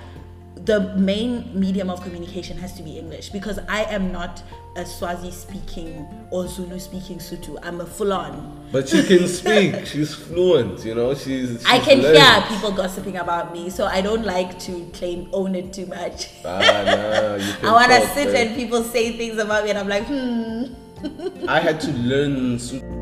the 0.64 0.96
main 0.96 1.52
medium 1.58 1.90
of 1.90 2.02
communication 2.02 2.58
has 2.58 2.74
to 2.74 2.84
be 2.84 2.98
English 2.98 3.30
because 3.30 3.60
I 3.68 3.84
am 3.84 4.12
not 4.12 4.42
a 4.78 4.86
Swazi 4.86 5.32
speaking 5.32 6.08
or 6.32 6.48
Zulu 6.48 6.80
speaking 6.80 7.18
Sotho. 7.18 7.58
I'm 7.64 7.82
a 7.82 7.86
full 7.86 8.12
on. 8.14 8.68
But 8.72 8.90
she 8.90 9.04
can 9.04 9.28
speak. 9.40 9.86
She's 9.86 10.14
fluent. 10.14 10.84
You 10.84 10.96
know. 10.96 11.14
She's. 11.14 11.64
I 11.66 11.80
can 11.80 12.02
learned. 12.02 12.18
hear 12.18 12.42
people 12.50 12.72
gossiping 12.72 13.18
about 13.18 13.54
me, 13.54 13.70
so 13.70 13.86
I 13.86 14.02
don't 14.02 14.26
like 14.26 14.58
to 14.60 14.86
claim 14.94 15.30
own 15.34 15.56
it 15.56 15.72
too 15.74 15.86
much. 15.86 16.30
Ah, 16.44 16.60
nah, 16.60 17.70
I 17.70 17.72
want 17.72 17.92
to 17.92 18.08
sit 18.10 18.34
babe. 18.34 18.48
and 18.48 18.56
people 18.56 18.84
say 18.84 19.18
things 19.18 19.38
about 19.38 19.64
me, 19.66 19.70
and 19.72 19.80
I'm 19.80 19.88
like, 19.88 20.06
hmm. 20.06 21.48
I 21.48 21.60
had 21.60 21.80
to 21.82 21.92
learn. 21.92 22.60
Su- 22.60 22.95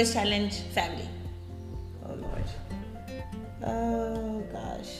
first 0.00 0.14
challenge 0.14 0.60
family. 0.74 1.08
Oh 2.06 2.14
lord. 2.14 2.44
Oh 3.62 4.40
gosh. 4.50 4.92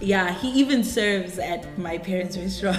Yeah 0.00 0.32
he 0.34 0.50
even 0.60 0.84
serves 0.84 1.38
at 1.38 1.76
my 1.78 1.98
parents 1.98 2.36
restaurant. 2.36 2.78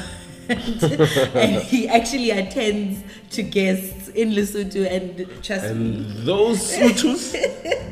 And 0.49 1.61
he 1.63 1.87
actually 1.87 2.31
attends 2.31 3.03
to 3.31 3.43
guests 3.43 4.09
in 4.09 4.31
lesotho 4.31 4.85
and 4.91 5.27
trust 5.41 5.63
me. 5.63 5.71
and 5.71 6.27
those 6.27 6.59
Sothos, 6.59 7.31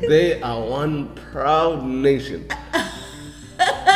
they 0.08 0.40
are 0.42 0.60
one 0.60 1.14
proud 1.32 1.84
nation. 1.84 2.46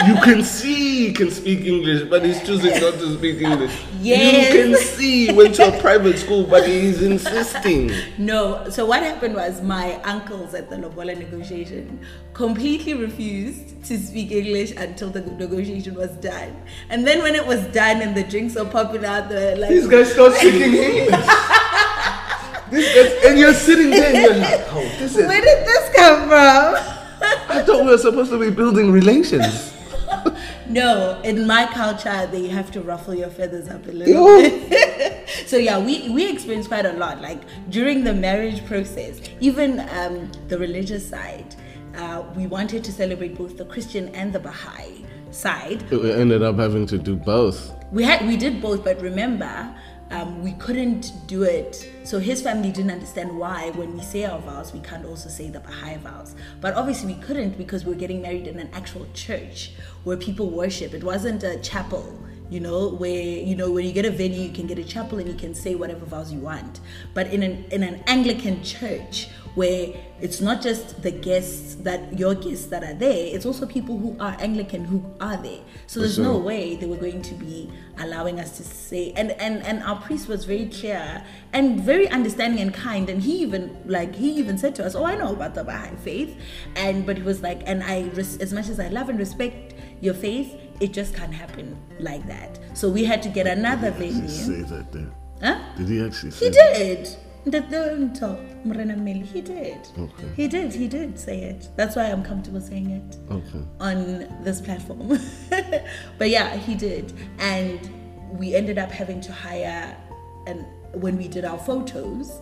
You 0.04 0.14
can 0.20 0.42
see 0.42 1.06
he 1.06 1.12
can 1.12 1.30
speak 1.30 1.64
English, 1.64 2.09
but 2.11 2.24
he's 2.24 2.44
choosing 2.44 2.72
not 2.80 2.94
to 2.94 3.16
speak 3.16 3.40
English. 3.40 3.72
Yes. 4.00 4.54
You 4.54 4.62
can 4.62 4.80
see 4.80 5.26
he 5.28 5.32
went 5.32 5.54
to 5.54 5.74
a 5.74 5.80
private 5.80 6.18
school, 6.18 6.44
but 6.44 6.68
he's 6.68 7.02
insisting. 7.02 7.90
No, 8.18 8.68
so 8.68 8.85
what 8.85 9.02
happened 9.02 9.35
was 9.35 9.62
my 9.62 9.94
uncles 10.02 10.54
at 10.54 10.68
the 10.68 10.76
Lobola 10.76 11.16
negotiation 11.16 12.00
completely 12.35 12.94
refused 12.94 13.85
to 13.85 13.98
speak 13.98 14.32
English 14.32 14.72
until 14.72 15.09
the 15.09 15.22
negotiation 15.22 15.94
was 15.94 16.11
done. 16.18 16.54
And 16.90 17.06
then 17.06 17.22
when 17.22 17.35
it 17.35 17.46
was 17.46 17.61
done 17.68 18.02
and 18.02 18.14
the 18.14 18.24
drinks 18.24 18.54
were 18.54 18.66
popping 18.66 19.04
out, 19.04 19.28
the 19.28 19.56
like 19.56 19.70
These 19.70 19.87
guys 19.87 20.12
start 20.12 20.35
speaking 20.35 20.74
English. 20.74 21.11
Guys, 21.11 23.24
and 23.24 23.38
you're 23.38 23.54
sitting 23.54 23.90
there 23.90 24.12
and 24.12 24.24
you're 24.24 24.35
like, 24.35 24.61
oh, 24.72 24.82
this 24.98 25.16
is. 25.16 25.26
where 25.26 25.40
did 25.40 25.66
this 25.66 25.94
come 25.94 26.28
from? 26.28 26.74
I 27.48 27.62
thought 27.62 27.85
we 27.85 27.90
were 27.90 27.98
supposed 27.98 28.30
to 28.30 28.38
be 28.38 28.50
building 28.50 28.90
relations. 28.90 29.75
No, 30.68 31.20
in 31.22 31.46
my 31.46 31.66
culture, 31.66 32.26
they 32.31 32.48
have 32.48 32.70
to 32.72 32.81
ruffle 32.83 33.14
your 33.14 33.31
feathers 33.31 33.68
up 33.68 33.87
a 33.87 33.92
little 33.92 34.24
bit. 34.24 35.29
so 35.46 35.57
yeah, 35.57 35.79
we 35.79 36.09
we 36.11 36.31
experience 36.31 36.66
quite 36.66 36.87
a 36.87 36.92
lot. 36.92 37.20
Like 37.20 37.42
during 37.70 38.05
the 38.05 38.12
marriage 38.12 38.64
process, 38.66 39.20
even 39.40 39.81
um, 39.90 40.31
the 40.48 40.59
religious 40.59 41.09
side, 41.09 41.55
uh, 41.96 42.24
we 42.35 42.46
wanted 42.46 42.85
to 42.85 42.92
celebrate 42.92 43.37
both 43.37 43.57
the 43.57 43.64
Christian 43.64 44.09
and 44.14 44.33
the 44.33 44.40
Baha'i 44.40 45.05
side. 45.31 45.88
We 45.90 46.12
ended 46.12 46.42
up 46.42 46.57
having 46.57 46.87
to 46.87 46.98
do 46.98 47.16
both. 47.16 47.72
We 47.92 48.02
had 48.02 48.26
we 48.26 48.37
did 48.37 48.61
both, 48.61 48.85
but 48.85 49.00
remember, 49.00 49.74
um, 50.10 50.42
we 50.42 50.52
couldn't 50.52 51.12
do 51.26 51.42
it. 51.42 51.90
So 52.04 52.18
his 52.18 52.40
family 52.42 52.70
didn't 52.70 52.92
understand 52.92 53.36
why 53.36 53.70
when 53.70 53.96
we 53.96 54.02
say 54.02 54.24
our 54.24 54.38
vows, 54.38 54.72
we 54.72 54.80
can't 54.80 55.04
also 55.04 55.28
say 55.28 55.48
the 55.48 55.60
Baha'i 55.60 55.96
vows. 55.96 56.34
But 56.60 56.74
obviously 56.74 57.14
we 57.14 57.20
couldn't 57.20 57.58
because 57.58 57.84
we 57.84 57.92
are 57.92 57.96
getting 57.98 58.22
married 58.22 58.46
in 58.46 58.58
an 58.58 58.70
actual 58.72 59.06
church 59.14 59.72
where 60.04 60.16
people 60.16 60.50
worship. 60.50 60.94
It 60.94 61.02
wasn't 61.02 61.42
a 61.42 61.58
chapel. 61.58 62.20
You 62.48 62.60
know, 62.60 62.90
where 62.90 63.10
you 63.10 63.56
know 63.56 63.72
when 63.72 63.84
you 63.84 63.92
get 63.92 64.04
a 64.04 64.10
venue, 64.12 64.42
you 64.42 64.52
can 64.52 64.68
get 64.68 64.78
a 64.78 64.84
chapel 64.84 65.18
and 65.18 65.26
you 65.26 65.34
can 65.34 65.52
say 65.52 65.74
whatever 65.74 66.06
vows 66.06 66.32
you 66.32 66.38
want. 66.38 66.78
But 67.12 67.26
in 67.32 67.42
an 67.42 67.64
in 67.72 67.82
an 67.82 68.04
Anglican 68.06 68.62
church, 68.62 69.28
where 69.56 69.92
it's 70.20 70.40
not 70.40 70.62
just 70.62 71.02
the 71.02 71.10
guests 71.10 71.74
that 71.76 72.16
your 72.18 72.34
guests 72.34 72.66
that 72.66 72.84
are 72.84 72.94
there, 72.94 73.34
it's 73.34 73.44
also 73.44 73.66
people 73.66 73.98
who 73.98 74.16
are 74.20 74.36
Anglican 74.38 74.84
who 74.84 75.02
are 75.20 75.36
there. 75.38 75.60
So 75.88 76.00
there's 76.00 76.18
no 76.18 76.36
way 76.38 76.76
they 76.76 76.86
were 76.86 76.96
going 76.96 77.22
to 77.22 77.34
be 77.34 77.72
allowing 77.98 78.38
us 78.38 78.56
to 78.58 78.62
say 78.62 79.12
and 79.16 79.30
and 79.32 79.62
and 79.62 79.82
our 79.82 79.96
priest 80.00 80.28
was 80.28 80.44
very 80.44 80.66
clear 80.66 81.24
and 81.54 81.80
very 81.80 82.06
understanding 82.08 82.60
and 82.60 82.72
kind 82.74 83.08
and 83.08 83.22
he 83.22 83.38
even 83.40 83.76
like 83.86 84.14
he 84.14 84.30
even 84.32 84.58
said 84.58 84.74
to 84.74 84.84
us 84.84 84.94
oh 84.94 85.04
i 85.06 85.14
know 85.16 85.32
about 85.32 85.54
the 85.54 85.64
baha'i 85.64 85.96
faith. 85.96 86.36
And 86.76 87.06
but 87.06 87.16
he 87.16 87.22
was 87.22 87.40
like 87.42 87.62
and 87.64 87.82
i 87.82 88.10
res- 88.14 88.36
as 88.38 88.52
much 88.52 88.68
as 88.68 88.78
i 88.78 88.88
love 88.88 89.08
and 89.08 89.18
respect 89.18 89.74
your 90.02 90.12
faith 90.14 90.54
it 90.80 90.92
just 90.92 91.14
can't 91.14 91.32
happen 91.32 91.74
like 92.00 92.26
that. 92.26 92.58
So 92.74 92.90
we 92.90 93.02
had 93.04 93.22
to 93.22 93.30
get 93.30 93.46
another 93.46 93.90
venue. 93.92 94.28
Say 94.28 94.60
that 94.60 94.92
there. 94.92 95.10
huh? 95.40 95.58
Did 95.78 95.88
he 95.88 96.04
actually 96.04 96.32
he 96.32 96.52
say 96.52 97.06
did 97.48 97.64
Ndadonto 97.68 98.64
Morena 98.64 98.96
Meli, 98.96 99.22
he 99.24 99.40
did. 99.40 99.78
Okay. 99.98 100.28
He 100.37 100.48
did, 100.48 100.72
he 100.72 100.88
did 100.88 101.18
say 101.18 101.42
it. 101.42 101.68
That's 101.76 101.96
why 101.96 102.04
I'm 102.04 102.22
comfortable 102.22 102.61
saying 102.61 102.90
it 102.90 103.16
Okay. 103.30 103.62
on 103.80 104.28
this 104.42 104.61
platform. 104.61 105.18
but 106.18 106.30
yeah, 106.30 106.56
he 106.56 106.74
did. 106.74 107.12
And 107.38 107.78
we 108.38 108.54
ended 108.54 108.78
up 108.78 108.90
having 108.90 109.20
to 109.22 109.32
hire, 109.32 109.96
and 110.46 110.66
when 110.92 111.16
we 111.16 111.28
did 111.28 111.44
our 111.44 111.59
photos, 111.59 112.40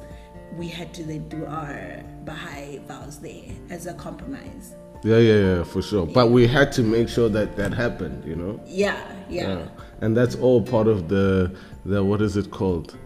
we 0.57 0.69
had 0.69 0.95
to 0.95 1.03
then 1.03 1.29
do 1.29 1.45
our 1.47 2.03
Baha'i 2.25 2.79
vows 2.87 3.21
there 3.21 3.51
as 3.71 3.87
a 3.87 3.95
compromise. 3.95 4.75
Yeah, 5.03 5.19
yeah, 5.19 5.57
yeah, 5.57 5.65
for 5.65 5.83
sure. 5.83 6.07
But 6.07 6.31
we 6.31 6.47
had 6.47 6.73
to 6.73 6.83
make 6.83 7.11
sure 7.11 7.29
that 7.29 7.57
that 7.57 7.75
happened, 7.75 8.25
you 8.25 8.37
know. 8.37 8.59
Yeah, 8.65 8.99
yeah. 9.29 9.59
Yeah. 9.59 9.69
And 10.01 10.17
that's 10.17 10.35
all 10.37 10.63
part 10.63 10.89
of 10.89 11.09
the 11.09 11.55
the 11.85 12.03
what 12.03 12.23
is 12.23 12.39
it 12.39 12.51
called? 12.51 12.97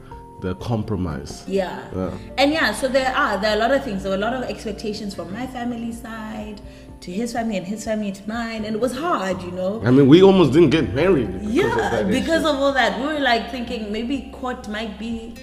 The 0.40 0.55
compromise. 0.57 1.44
Yeah. 1.48 1.83
Yeah. 1.94 2.11
And 2.37 2.53
yeah, 2.53 2.72
so 2.72 2.88
there 2.88 3.14
are 3.14 3.38
there 3.38 3.51
are 3.53 3.57
a 3.57 3.59
lot 3.59 3.72
of 3.72 3.83
things. 3.85 4.03
There 4.03 4.11
were 4.11 4.16
a 4.16 4.20
lot 4.20 4.35
of 4.35 4.42
expectations 4.44 5.14
from 5.14 5.33
my 5.33 5.46
family 5.48 5.92
side 5.92 6.61
to 7.01 7.12
his 7.12 7.33
family 7.33 7.57
and 7.57 7.66
his 7.66 7.85
family 7.85 8.12
to 8.12 8.29
mine, 8.29 8.64
and 8.64 8.74
it 8.74 8.81
was 8.81 8.96
hard, 8.96 9.40
you 9.42 9.51
know. 9.53 9.81
I 9.85 9.90
mean, 9.90 10.09
we 10.09 10.22
almost 10.22 10.53
didn't 10.53 10.70
get 10.70 10.94
married. 10.94 11.33
Because 11.33 11.46
of 11.48 11.55
Yeah, 11.55 11.74
that 11.90 12.09
because 12.09 12.42
issue. 12.42 12.48
of 12.51 12.57
all 12.57 12.72
that, 12.72 12.98
we 13.01 13.07
were 13.07 13.20
like 13.20 13.51
thinking 13.51 13.90
maybe 13.92 14.31
court 14.33 14.68
might 14.68 14.98
be 14.98 15.35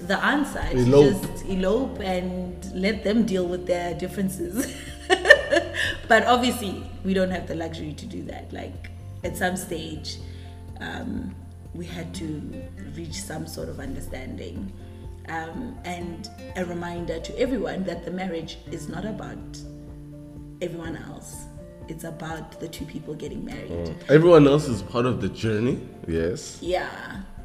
the 0.00 0.22
answer. 0.24 0.64
Elope. 0.72 1.22
Just 1.22 1.46
elope 1.46 2.00
and 2.00 2.72
let 2.74 3.04
them 3.04 3.24
deal 3.24 3.46
with 3.46 3.66
their 3.66 3.94
differences. 3.94 4.72
but 6.08 6.24
obviously, 6.26 6.82
we 7.04 7.14
don't 7.14 7.30
have 7.30 7.46
the 7.46 7.54
luxury 7.54 7.92
to 7.94 8.06
do 8.06 8.22
that. 8.24 8.52
Like 8.52 8.90
at 9.24 9.36
some 9.36 9.56
stage, 9.56 10.18
um, 10.80 11.34
we 11.74 11.84
had 11.86 12.14
to 12.14 12.26
reach 12.96 13.20
some 13.20 13.46
sort 13.46 13.68
of 13.68 13.80
understanding. 13.80 14.72
Um, 15.28 15.78
and 15.84 16.28
a 16.56 16.64
reminder 16.66 17.18
to 17.18 17.38
everyone 17.38 17.84
that 17.84 18.04
the 18.04 18.10
marriage 18.10 18.58
is 18.70 18.88
not 18.88 19.04
about 19.06 19.58
everyone 20.60 20.96
else. 20.96 21.44
It's 21.88 22.04
about 22.04 22.60
the 22.60 22.68
two 22.68 22.84
people 22.84 23.14
getting 23.14 23.44
married. 23.44 23.94
everyone 24.08 24.46
else 24.46 24.68
is 24.68 24.82
part 24.82 25.06
of 25.06 25.20
the 25.20 25.28
journey. 25.28 25.80
Yes. 26.06 26.58
Yeah, 26.60 26.88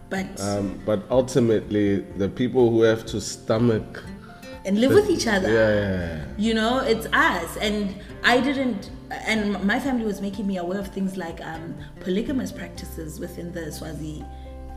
but 0.09 0.27
Um, 0.41 0.81
but 0.85 1.03
ultimately, 1.09 1.99
the 2.17 2.29
people 2.29 2.69
who 2.69 2.81
have 2.83 3.05
to 3.07 3.19
stomach. 3.21 4.03
and 4.65 4.79
live 4.81 4.93
with 4.93 5.09
each 5.09 5.25
other. 5.27 5.49
Yeah, 5.51 5.69
yeah, 5.69 5.97
yeah. 6.17 6.25
You 6.37 6.53
know, 6.53 6.79
it's 6.79 7.05
us. 7.13 7.57
And 7.57 7.95
I 8.23 8.39
didn't, 8.41 8.91
and 9.11 9.63
my 9.63 9.79
family 9.79 10.05
was 10.05 10.21
making 10.21 10.47
me 10.47 10.57
aware 10.57 10.79
of 10.79 10.87
things 10.87 11.17
like 11.17 11.41
um, 11.41 11.75
polygamous 12.01 12.51
practices 12.51 13.19
within 13.19 13.51
the 13.51 13.71
Swazi 13.71 14.23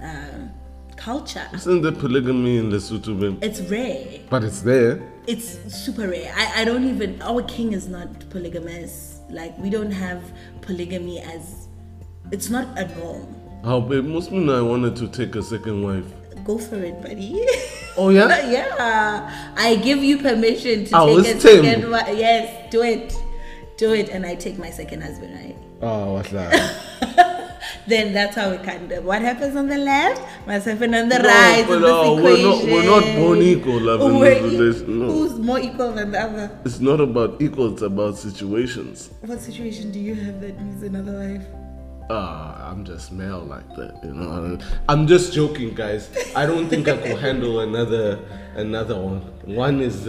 um, 0.02 0.50
culture. 0.96 1.48
Isn't 1.52 1.82
there 1.82 1.92
polygamy 1.92 2.58
in 2.58 2.70
Lesotho? 2.70 3.18
babe? 3.18 3.42
It's 3.42 3.60
rare. 3.60 4.20
But 4.30 4.44
it's 4.44 4.62
there. 4.62 5.02
It's 5.26 5.58
super 5.74 6.08
rare. 6.08 6.32
I, 6.36 6.62
I 6.62 6.64
don't 6.64 6.84
even, 6.88 7.20
our 7.22 7.42
king 7.42 7.72
is 7.72 7.88
not 7.88 8.28
polygamous. 8.30 9.20
Like, 9.30 9.56
we 9.58 9.70
don't 9.70 9.90
have 9.90 10.22
polygamy 10.60 11.20
as, 11.20 11.68
it's 12.30 12.50
not 12.50 12.66
a 12.78 12.86
norm. 12.98 13.34
Oh, 13.64 13.80
babe, 13.80 14.04
most 14.04 14.32
men 14.32 14.50
I 14.50 14.60
wanted 14.60 14.96
to 14.96 15.08
take 15.08 15.36
a 15.36 15.42
second 15.42 15.82
wife. 15.82 16.06
Go 16.44 16.58
for 16.58 16.76
it, 16.82 17.00
buddy. 17.02 17.46
Oh, 17.94 18.08
yeah? 18.08 18.50
yeah, 18.50 19.52
I 19.54 19.76
give 19.76 19.98
you 20.02 20.16
permission 20.16 20.86
to 20.86 20.96
I 20.96 21.06
take 21.22 21.36
a 21.36 21.40
second 21.40 21.90
wife. 21.90 22.16
Yes, 22.16 22.70
do 22.72 22.82
it, 22.82 23.14
do 23.76 23.92
it, 23.94 24.08
and 24.10 24.24
I 24.26 24.34
take 24.34 24.58
my 24.58 24.70
second 24.70 25.02
husband, 25.02 25.34
right? 25.34 25.56
Oh, 25.80 26.14
what's 26.14 26.30
that? 26.30 26.88
Then 27.86 28.12
that's 28.12 28.36
how 28.36 28.50
we 28.52 28.58
kind 28.58 28.90
of 28.92 29.04
what 29.04 29.22
happens 29.22 29.56
on 29.56 29.66
the 29.66 29.76
left 29.76 30.22
must 30.46 30.66
happen 30.66 30.94
on 30.94 31.08
the 31.08 31.18
No, 31.18 31.28
right 31.28 31.64
but 31.66 31.80
this 31.80 32.22
we're 32.22 32.42
not- 32.42 32.64
we're 32.64 32.84
not 32.84 33.16
born 33.16 33.38
equal, 33.42 33.80
love, 33.80 34.00
in 34.02 34.18
We're 34.18 34.40
this 34.40 34.52
relation, 34.82 34.98
no. 35.00 35.06
Who's 35.10 35.32
more 35.38 35.58
equal 35.58 35.90
than 35.92 36.12
the 36.12 36.20
other? 36.20 36.58
it's 36.64 36.78
not 36.78 37.00
about 37.00 37.42
equal, 37.42 37.72
it's 37.72 37.82
about 37.82 38.16
situations. 38.16 39.10
What 39.22 39.40
situation 39.40 39.90
do 39.90 39.98
you 39.98 40.14
have 40.14 40.40
that 40.42 40.60
needs 40.60 40.82
another 40.84 41.12
wife? 41.18 41.44
Ah, 42.10 42.70
I'm 42.70 42.84
just 42.84 43.10
male 43.10 43.40
like 43.40 43.68
that, 43.76 43.98
you 44.04 44.12
know. 44.12 44.58
I'm 44.88 45.06
just 45.08 45.32
joking, 45.32 45.74
guys. 45.74 46.08
I 46.36 46.46
don't 46.46 46.68
think 46.68 46.86
I 46.88 46.96
could 46.98 47.18
handle 47.18 47.60
another 47.60 48.20
another 48.54 48.94
one. 49.00 49.20
One 49.44 49.80
is 49.80 50.08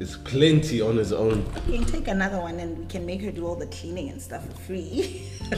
is 0.00 0.16
plenty 0.18 0.80
on 0.80 0.96
his 0.96 1.12
own. 1.12 1.44
You 1.66 1.78
can 1.78 1.84
take 1.84 2.08
another 2.08 2.38
one 2.38 2.58
and 2.60 2.78
we 2.78 2.86
can 2.86 3.04
make 3.04 3.22
her 3.22 3.30
do 3.30 3.46
all 3.46 3.56
the 3.56 3.66
cleaning 3.66 4.10
and 4.10 4.22
stuff 4.22 4.46
for 4.46 4.56
free. 4.62 5.26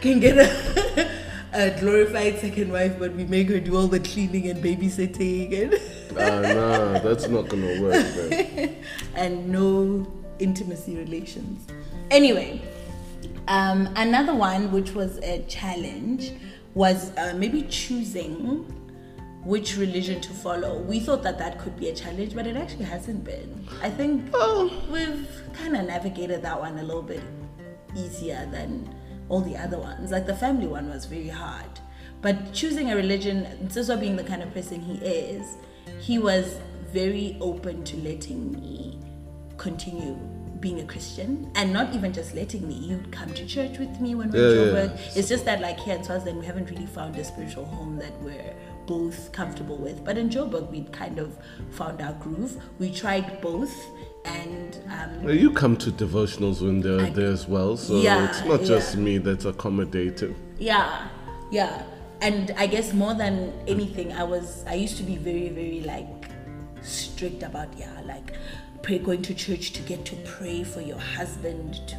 can 0.00 0.20
get 0.20 0.38
a, 0.38 1.10
a 1.52 1.80
glorified 1.80 2.38
second 2.38 2.70
wife, 2.72 2.98
but 2.98 3.12
we 3.14 3.24
make 3.24 3.48
her 3.48 3.58
do 3.60 3.76
all 3.76 3.88
the 3.88 4.00
cleaning 4.00 4.48
and 4.48 4.62
babysitting 4.62 5.62
and. 5.62 5.74
Ah, 6.16 6.40
nah, 6.40 6.98
that's 7.00 7.28
not 7.28 7.48
gonna 7.48 7.80
work, 7.82 8.06
and 9.14 9.48
no 9.48 10.06
intimacy 10.38 10.96
relations. 10.96 11.66
Anyway, 12.10 12.62
um, 13.46 13.88
another 13.96 14.34
one 14.34 14.72
which 14.72 14.94
was 14.94 15.18
a 15.18 15.42
challenge 15.48 16.32
was 16.74 17.16
uh, 17.16 17.34
maybe 17.36 17.62
choosing 17.62 18.66
which 19.44 19.76
religion 19.76 20.20
to 20.20 20.32
follow. 20.32 20.80
We 20.80 21.00
thought 21.00 21.22
that 21.22 21.38
that 21.38 21.58
could 21.58 21.76
be 21.78 21.88
a 21.88 21.94
challenge, 21.94 22.34
but 22.34 22.46
it 22.46 22.56
actually 22.56 22.84
hasn't 22.84 23.24
been. 23.24 23.66
I 23.82 23.90
think 23.90 24.24
we've 24.90 25.28
kind 25.52 25.76
of 25.76 25.86
navigated 25.86 26.42
that 26.42 26.58
one 26.58 26.78
a 26.78 26.82
little 26.82 27.02
bit 27.02 27.22
easier 27.96 28.48
than 28.50 28.94
all 29.28 29.40
the 29.40 29.56
other 29.56 29.78
ones. 29.78 30.10
Like 30.10 30.26
the 30.26 30.34
family 30.34 30.66
one 30.66 30.88
was 30.90 31.04
very 31.04 31.28
hard. 31.28 31.80
But 32.20 32.52
choosing 32.52 32.90
a 32.90 32.96
religion, 32.96 33.46
Nsiswa 33.64 34.00
being 34.00 34.16
the 34.16 34.24
kind 34.24 34.42
of 34.42 34.52
person 34.52 34.80
he 34.80 34.94
is, 35.06 35.56
he 36.00 36.18
was 36.18 36.58
very 36.92 37.36
open 37.40 37.84
to 37.84 37.96
letting 37.98 38.52
me 38.52 38.98
continue 39.56 40.18
being 40.60 40.80
a 40.80 40.84
Christian 40.84 41.50
and 41.54 41.72
not 41.72 41.94
even 41.94 42.12
just 42.12 42.34
letting 42.34 42.66
me. 42.66 42.74
You'd 42.74 43.10
come 43.12 43.32
to 43.34 43.46
church 43.46 43.78
with 43.78 44.00
me 44.00 44.14
when 44.14 44.30
we 44.30 44.40
were 44.40 44.54
Yeah, 44.54 44.60
in 44.62 44.74
yeah, 44.74 44.86
Joburg. 44.88 45.16
It's 45.16 45.28
just 45.28 45.44
that 45.44 45.60
like 45.60 45.78
here 45.78 45.96
in 45.96 46.04
Swaziland, 46.04 46.38
we 46.38 46.46
haven't 46.46 46.70
really 46.70 46.86
found 46.86 47.16
a 47.16 47.24
spiritual 47.24 47.64
home 47.64 47.96
that 47.98 48.12
we're 48.22 48.54
both 48.86 49.30
comfortable 49.32 49.76
with. 49.76 50.04
But 50.04 50.18
in 50.18 50.30
Joburg, 50.30 50.70
we 50.70 50.82
kind 50.84 51.18
of 51.18 51.36
found 51.70 52.00
our 52.00 52.14
groove. 52.14 52.60
We 52.78 52.90
tried 52.92 53.40
both 53.40 53.72
and 54.24 54.78
um, 54.90 55.22
Well, 55.24 55.34
You 55.34 55.52
come 55.52 55.76
to 55.78 55.90
devotionals 55.90 56.60
when 56.60 56.80
they're 56.80 57.10
there 57.10 57.30
as 57.30 57.46
well, 57.46 57.76
so 57.76 58.00
Yeah, 58.00 58.28
it's 58.28 58.44
not 58.44 58.62
just 58.62 58.96
me 58.96 59.18
that's 59.18 59.44
accommodative. 59.44 60.34
Yeah, 60.58 61.08
yeah. 61.50 61.82
And 62.20 62.50
I 62.56 62.66
guess 62.66 62.92
more 62.92 63.14
than 63.14 63.52
anything, 63.68 64.12
I 64.12 64.24
was 64.24 64.64
I 64.66 64.74
used 64.74 64.96
to 64.96 65.04
be 65.04 65.16
very, 65.16 65.50
very 65.50 65.82
like 65.82 66.30
strict 66.82 67.42
about 67.42 67.68
yeah, 67.78 68.00
like 68.04 68.32
pray 68.82 68.98
going 68.98 69.22
to 69.22 69.34
church 69.34 69.72
to 69.72 69.82
get 69.82 70.04
to 70.06 70.16
pray 70.24 70.64
for 70.64 70.80
your 70.80 70.98
husband 70.98 71.80
to, 71.88 71.96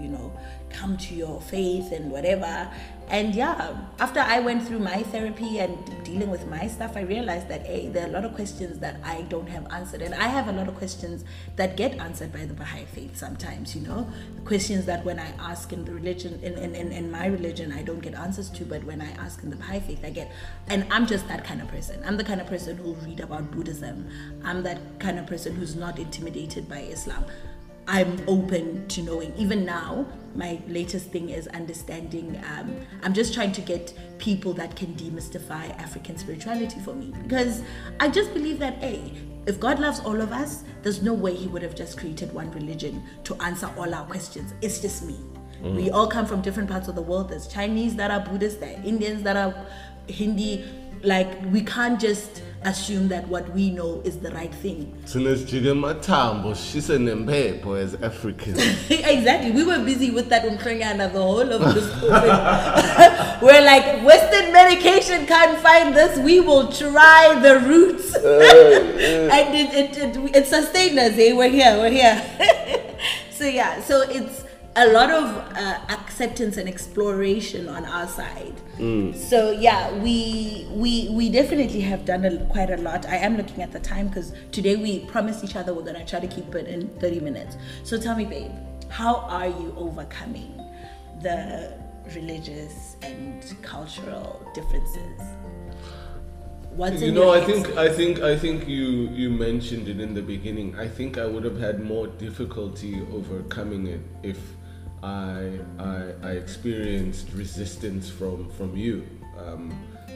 you 0.00 0.08
know, 0.08 0.32
come 0.70 0.96
to 0.96 1.14
your 1.14 1.40
faith 1.40 1.92
and 1.92 2.10
whatever. 2.10 2.70
And 3.08 3.34
yeah, 3.34 3.76
after 3.98 4.20
I 4.20 4.40
went 4.40 4.66
through 4.66 4.80
my 4.80 5.02
therapy 5.04 5.58
and 5.58 5.76
dealing 6.04 6.30
with 6.30 6.46
my 6.46 6.66
stuff, 6.66 6.96
I 6.96 7.02
realized 7.02 7.48
that 7.48 7.66
hey, 7.66 7.88
there 7.88 8.06
are 8.06 8.08
a 8.08 8.12
lot 8.12 8.24
of 8.24 8.34
questions 8.34 8.78
that 8.80 9.00
I 9.04 9.22
don't 9.22 9.48
have 9.48 9.66
answered. 9.72 10.02
And 10.02 10.14
I 10.14 10.28
have 10.28 10.48
a 10.48 10.52
lot 10.52 10.68
of 10.68 10.74
questions 10.76 11.24
that 11.56 11.76
get 11.76 11.94
answered 11.98 12.32
by 12.32 12.46
the 12.46 12.54
Baha'i 12.54 12.84
faith 12.86 13.16
sometimes, 13.16 13.76
you 13.76 13.82
know. 13.82 14.08
Questions 14.44 14.86
that 14.86 15.04
when 15.04 15.18
I 15.18 15.28
ask 15.38 15.72
in 15.72 15.84
the 15.84 15.92
religion 15.92 16.40
in, 16.42 16.54
in, 16.54 16.74
in, 16.74 16.92
in 16.92 17.10
my 17.10 17.26
religion 17.26 17.72
I 17.72 17.82
don't 17.82 18.00
get 18.00 18.14
answers 18.14 18.48
to, 18.50 18.64
but 18.64 18.82
when 18.84 19.00
I 19.00 19.10
ask 19.12 19.42
in 19.42 19.50
the 19.50 19.56
Baha'i 19.56 19.80
faith 19.80 20.04
I 20.04 20.10
get 20.10 20.32
and 20.68 20.86
I'm 20.90 21.06
just 21.06 21.28
that 21.28 21.44
kind 21.44 21.60
of 21.60 21.68
person. 21.68 22.02
I'm 22.04 22.16
the 22.16 22.24
kind 22.24 22.40
of 22.40 22.46
person 22.46 22.76
who'll 22.76 22.94
read 22.96 23.20
about 23.20 23.50
Buddhism. 23.50 24.08
I'm 24.44 24.62
that 24.62 24.98
kind 24.98 25.18
of 25.18 25.26
person 25.26 25.54
who's 25.54 25.76
not 25.76 25.98
intimidated 25.98 26.68
by 26.68 26.80
Islam. 26.80 27.24
I'm 27.86 28.22
open 28.26 28.88
to 28.88 29.02
knowing. 29.02 29.34
Even 29.36 29.64
now, 29.64 30.06
my 30.34 30.60
latest 30.66 31.10
thing 31.10 31.30
is 31.30 31.46
understanding. 31.48 32.42
Um, 32.50 32.74
I'm 33.02 33.14
just 33.14 33.34
trying 33.34 33.52
to 33.52 33.60
get 33.60 33.92
people 34.18 34.52
that 34.54 34.74
can 34.74 34.94
demystify 34.94 35.70
African 35.78 36.16
spirituality 36.16 36.80
for 36.80 36.94
me 36.94 37.12
because 37.22 37.62
I 38.00 38.08
just 38.08 38.32
believe 38.32 38.58
that, 38.58 38.82
A, 38.82 39.12
if 39.46 39.60
God 39.60 39.78
loves 39.78 40.00
all 40.00 40.20
of 40.20 40.32
us, 40.32 40.64
there's 40.82 41.02
no 41.02 41.12
way 41.12 41.34
He 41.34 41.46
would 41.46 41.62
have 41.62 41.74
just 41.74 41.98
created 41.98 42.32
one 42.32 42.50
religion 42.52 43.02
to 43.24 43.34
answer 43.42 43.70
all 43.76 43.94
our 43.94 44.06
questions. 44.06 44.54
It's 44.62 44.80
just 44.80 45.04
me. 45.04 45.18
We 45.62 45.90
all 45.90 46.06
come 46.06 46.26
from 46.26 46.42
different 46.42 46.68
parts 46.68 46.88
of 46.88 46.94
the 46.94 47.00
world. 47.00 47.30
There's 47.30 47.46
Chinese 47.46 47.96
that 47.96 48.10
are 48.10 48.20
Buddhist, 48.20 48.60
there 48.60 48.76
are 48.76 48.82
Indians 48.84 49.22
that 49.22 49.36
are 49.36 49.54
Hindi. 50.08 50.62
Like, 51.02 51.42
we 51.50 51.62
can't 51.62 51.98
just 51.98 52.42
assume 52.64 53.08
that 53.08 53.28
what 53.28 53.48
we 53.50 53.70
know 53.70 54.00
is 54.04 54.18
the 54.18 54.30
right 54.30 54.54
thing. 54.54 54.92
Matambo, 55.06 56.54
she's 56.56 56.90
an 56.90 57.06
empepho 57.06 57.78
as 57.80 57.94
African. 57.96 58.54
exactly. 58.90 59.50
We 59.50 59.64
were 59.64 59.84
busy 59.84 60.10
with 60.10 60.28
that 60.30 60.44
Umkringana 60.44 61.12
the 61.12 61.20
whole 61.20 61.40
of 61.40 61.74
this 61.74 61.86
COVID. 61.94 63.42
we're 63.42 63.64
like, 63.64 64.04
Western 64.04 64.52
medication 64.52 65.26
can't 65.26 65.58
find 65.60 65.94
this. 65.94 66.18
We 66.18 66.40
will 66.40 66.72
try 66.72 67.38
the 67.42 67.60
roots. 67.60 68.14
and 68.16 69.54
it, 69.54 69.74
it, 69.74 69.96
it, 69.98 70.36
it 70.36 70.46
sustained 70.46 70.98
us. 70.98 71.12
Eh? 71.18 71.32
We're 71.32 71.50
here. 71.50 71.76
We're 71.76 71.90
here. 71.90 72.22
so, 73.30 73.44
yeah. 73.44 73.80
So 73.82 74.02
it's 74.08 74.43
a 74.76 74.88
lot 74.88 75.10
of 75.10 75.24
uh, 75.56 75.78
acceptance 75.88 76.56
and 76.56 76.68
exploration 76.68 77.68
on 77.68 77.84
our 77.84 78.08
side. 78.08 78.54
So 79.14 79.52
yeah, 79.52 79.96
we 79.98 80.66
we 80.70 81.08
we 81.10 81.30
definitely 81.30 81.80
have 81.82 82.04
done 82.04 82.24
a, 82.24 82.44
quite 82.46 82.70
a 82.70 82.76
lot. 82.78 83.06
I 83.06 83.16
am 83.16 83.36
looking 83.36 83.62
at 83.62 83.72
the 83.72 83.78
time 83.78 84.08
because 84.08 84.32
today 84.50 84.76
we 84.76 85.00
promised 85.06 85.44
each 85.44 85.54
other 85.54 85.72
we're 85.72 85.82
gonna 85.82 86.04
try 86.04 86.20
to 86.20 86.26
keep 86.26 86.54
it 86.54 86.66
in 86.66 86.88
30 86.98 87.20
minutes. 87.20 87.56
So 87.84 88.00
tell 88.00 88.16
me, 88.16 88.24
babe, 88.24 88.50
how 88.88 89.16
are 89.28 89.46
you 89.46 89.74
overcoming 89.76 90.60
the 91.22 91.78
religious 92.14 92.96
and 93.02 93.44
cultural 93.62 94.50
differences? 94.54 95.20
What's 96.74 97.00
you 97.00 97.12
know 97.12 97.30
i 97.30 97.40
think 97.40 97.68
i 97.76 97.88
think 97.88 98.20
i 98.22 98.36
think 98.36 98.66
you 98.66 99.08
you 99.10 99.30
mentioned 99.30 99.86
it 99.86 100.00
in 100.00 100.12
the 100.12 100.20
beginning 100.20 100.74
i 100.76 100.88
think 100.88 101.18
i 101.18 101.24
would 101.24 101.44
have 101.44 101.56
had 101.56 101.78
more 101.84 102.08
difficulty 102.08 103.00
overcoming 103.12 103.86
it 103.86 104.00
if 104.24 104.38
i 105.04 105.58
i, 105.78 106.00
I 106.22 106.32
experienced 106.44 107.26
resistance 107.34 108.08
from 108.18 108.50
from 108.56 108.76
you. 108.76 108.96
Um, 109.42 109.62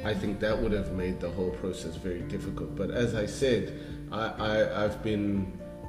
i 0.04 0.14
think 0.14 0.40
that 0.40 0.56
would 0.60 0.72
have 0.72 0.92
made 0.92 1.20
the 1.20 1.30
whole 1.36 1.50
process 1.62 1.94
very 1.96 2.22
difficult. 2.34 2.70
But 2.80 2.90
as 2.90 3.14
i 3.14 3.26
said 3.26 3.62
i, 4.12 4.24
I 4.50 4.84
i've 4.84 5.02
been 5.02 5.26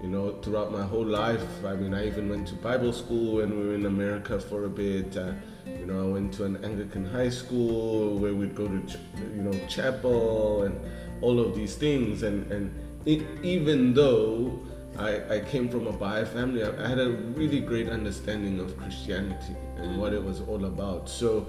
you 0.03 0.09
know 0.09 0.25
throughout 0.41 0.71
my 0.71 0.85
whole 0.91 1.05
life 1.05 1.47
i 1.71 1.73
mean 1.75 1.93
i 1.93 2.07
even 2.07 2.29
went 2.33 2.47
to 2.47 2.55
bible 2.55 2.93
school 3.01 3.27
when 3.37 3.49
we 3.57 3.61
were 3.67 3.75
in 3.75 3.85
america 3.85 4.39
for 4.39 4.59
a 4.65 4.69
bit. 4.69 5.15
Uh, 5.17 5.33
you 5.77 5.85
know, 5.85 5.99
I 6.09 6.11
went 6.11 6.33
to 6.35 6.45
an 6.45 6.63
Anglican 6.63 7.05
high 7.05 7.29
school 7.29 8.17
where 8.17 8.33
we'd 8.33 8.55
go 8.55 8.67
to, 8.67 8.79
ch- 8.87 8.97
you 9.35 9.43
know, 9.43 9.53
chapel 9.67 10.63
and 10.63 10.79
all 11.21 11.39
of 11.39 11.55
these 11.55 11.75
things. 11.75 12.23
And 12.23 12.51
and 12.51 12.73
it, 13.05 13.21
even 13.43 13.93
though 13.93 14.59
I, 14.99 15.35
I 15.35 15.39
came 15.39 15.69
from 15.69 15.87
a 15.87 15.93
Baha'i 15.93 16.25
family, 16.25 16.63
I, 16.63 16.83
I 16.83 16.87
had 16.87 16.99
a 16.99 17.09
really 17.09 17.61
great 17.61 17.89
understanding 17.89 18.59
of 18.59 18.77
Christianity 18.77 19.55
and 19.77 19.97
what 19.97 20.13
it 20.13 20.23
was 20.23 20.41
all 20.41 20.65
about. 20.65 21.09
So, 21.09 21.47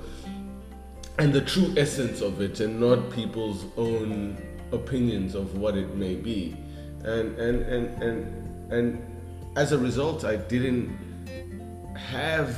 and 1.19 1.33
the 1.33 1.41
true 1.41 1.75
essence 1.77 2.21
of 2.21 2.41
it, 2.41 2.61
and 2.61 2.81
not 2.81 3.11
people's 3.11 3.65
own 3.77 4.39
opinions 4.73 5.35
of 5.35 5.59
what 5.59 5.77
it 5.77 5.97
may 5.97 6.15
be. 6.15 6.57
And 7.03 7.37
and 7.39 7.63
and 7.63 8.03
and 8.03 8.73
and 8.73 9.19
as 9.57 9.73
a 9.73 9.79
result, 9.79 10.25
I 10.25 10.37
didn't 10.37 10.97
have 11.97 12.57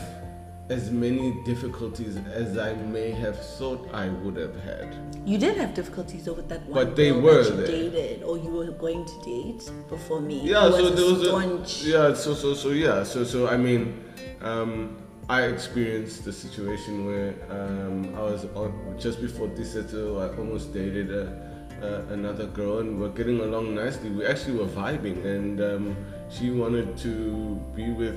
as 0.68 0.90
many 0.90 1.32
difficulties 1.44 2.16
as 2.32 2.56
I 2.56 2.74
may 2.74 3.10
have 3.10 3.38
thought 3.56 3.88
I 3.92 4.08
would 4.08 4.36
have 4.36 4.54
had. 4.62 4.94
You 5.26 5.36
did 5.38 5.56
have 5.56 5.74
difficulties 5.74 6.26
with 6.26 6.48
that 6.48 6.62
one 6.66 6.72
But 6.72 6.96
they 6.96 7.12
were 7.12 7.42
that 7.44 7.50
you 7.50 7.56
there. 7.56 7.90
dated 7.90 8.22
or 8.22 8.38
you 8.38 8.50
were 8.50 8.70
going 8.70 9.04
to 9.04 9.20
date 9.24 9.70
before 9.88 10.20
me. 10.20 10.40
Yeah, 10.42 10.70
so 10.70 10.90
there 10.90 11.04
was 11.14 11.26
staunch. 11.26 11.84
a, 11.84 11.88
yeah, 11.88 12.14
so 12.14 12.34
so 12.34 12.54
so 12.54 12.70
yeah, 12.70 13.02
so 13.02 13.24
so 13.24 13.48
I 13.48 13.56
mean, 13.56 14.04
um, 14.40 14.96
I 15.28 15.42
experienced 15.42 16.24
the 16.24 16.32
situation 16.32 17.06
where 17.06 17.34
um, 17.50 18.14
I 18.16 18.22
was 18.22 18.44
on, 18.54 18.96
just 18.98 19.20
before 19.20 19.48
this 19.48 19.72
settle, 19.72 20.20
I 20.20 20.28
almost 20.36 20.72
dated 20.72 21.10
a, 21.10 22.06
another 22.10 22.46
girl 22.46 22.78
and 22.78 22.98
we 23.00 23.06
are 23.06 23.10
getting 23.10 23.40
along 23.40 23.74
nicely. 23.74 24.10
We 24.10 24.24
actually 24.26 24.56
were 24.58 24.66
vibing, 24.66 25.24
and 25.24 25.60
um, 25.60 25.96
she 26.30 26.50
wanted 26.50 26.96
to 26.98 27.60
be 27.74 27.90
with 27.90 28.16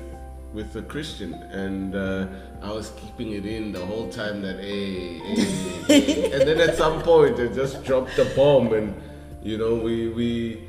with 0.56 0.76
a 0.78 0.82
Christian, 0.82 1.34
and 1.34 1.94
uh, 1.96 2.28
I 2.64 2.72
was 2.72 2.92
keeping 2.92 3.34
it 3.34 3.46
in 3.46 3.74
the 3.74 3.86
whole 3.86 4.10
time 4.10 4.42
that 4.42 4.58
hey, 4.60 5.20
hey, 5.20 6.00
hey. 6.00 6.32
and 6.34 6.42
then 6.48 6.60
at 6.62 6.78
some 6.78 7.02
point 7.02 7.38
it 7.40 7.54
just 7.54 7.84
dropped 7.84 8.16
the 8.16 8.26
bomb, 8.36 8.74
and 8.74 8.96
you 9.44 9.58
know 9.58 9.76
we 9.76 10.08
we. 10.10 10.62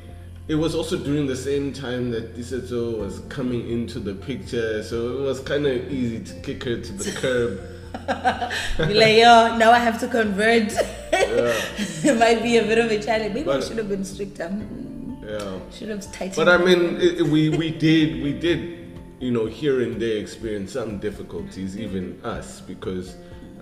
It 0.49 0.55
was 0.55 0.75
also 0.75 0.97
during 0.97 1.27
the 1.27 1.35
same 1.35 1.73
time 1.73 2.09
that 2.11 2.33
Disato 2.37 2.97
was 2.97 3.19
coming 3.27 3.69
into 3.69 3.99
the 3.99 4.13
picture, 4.13 4.81
so 4.81 5.17
it 5.17 5.21
was 5.21 5.39
kind 5.41 5.65
of 5.65 5.91
easy 5.91 6.19
to 6.23 6.33
kick 6.41 6.63
her 6.63 6.79
to 6.79 6.93
the 6.93 7.11
curb. 7.21 8.87
Be 8.87 8.93
like, 8.93 9.17
yo, 9.17 9.57
now 9.57 9.71
I 9.71 9.79
have 9.79 9.99
to 10.01 10.07
convert. 10.07 10.71
it 11.11 12.17
might 12.17 12.41
be 12.43 12.57
a 12.59 12.63
bit 12.63 12.77
of 12.77 12.89
a 12.91 12.99
challenge. 13.01 13.33
Maybe 13.33 13.49
I 13.49 13.59
should 13.59 13.77
have 13.77 13.89
been 13.89 14.05
stricter. 14.05 14.47
Hmm, 14.47 15.15
Yeah. 15.27 15.59
Should 15.73 15.89
have 15.89 16.09
tightened. 16.13 16.37
But 16.37 16.47
I 16.47 16.57
mean, 16.63 16.95
it- 17.01 17.23
we 17.27 17.49
we 17.49 17.69
did 17.71 18.23
we 18.23 18.31
did 18.31 18.76
you 19.19 19.31
know 19.31 19.45
here 19.45 19.81
and 19.81 20.01
there 20.01 20.17
experience 20.17 20.73
some 20.73 20.99
difficulties, 20.99 21.77
even 21.77 22.19
us, 22.23 22.61
because 22.61 23.15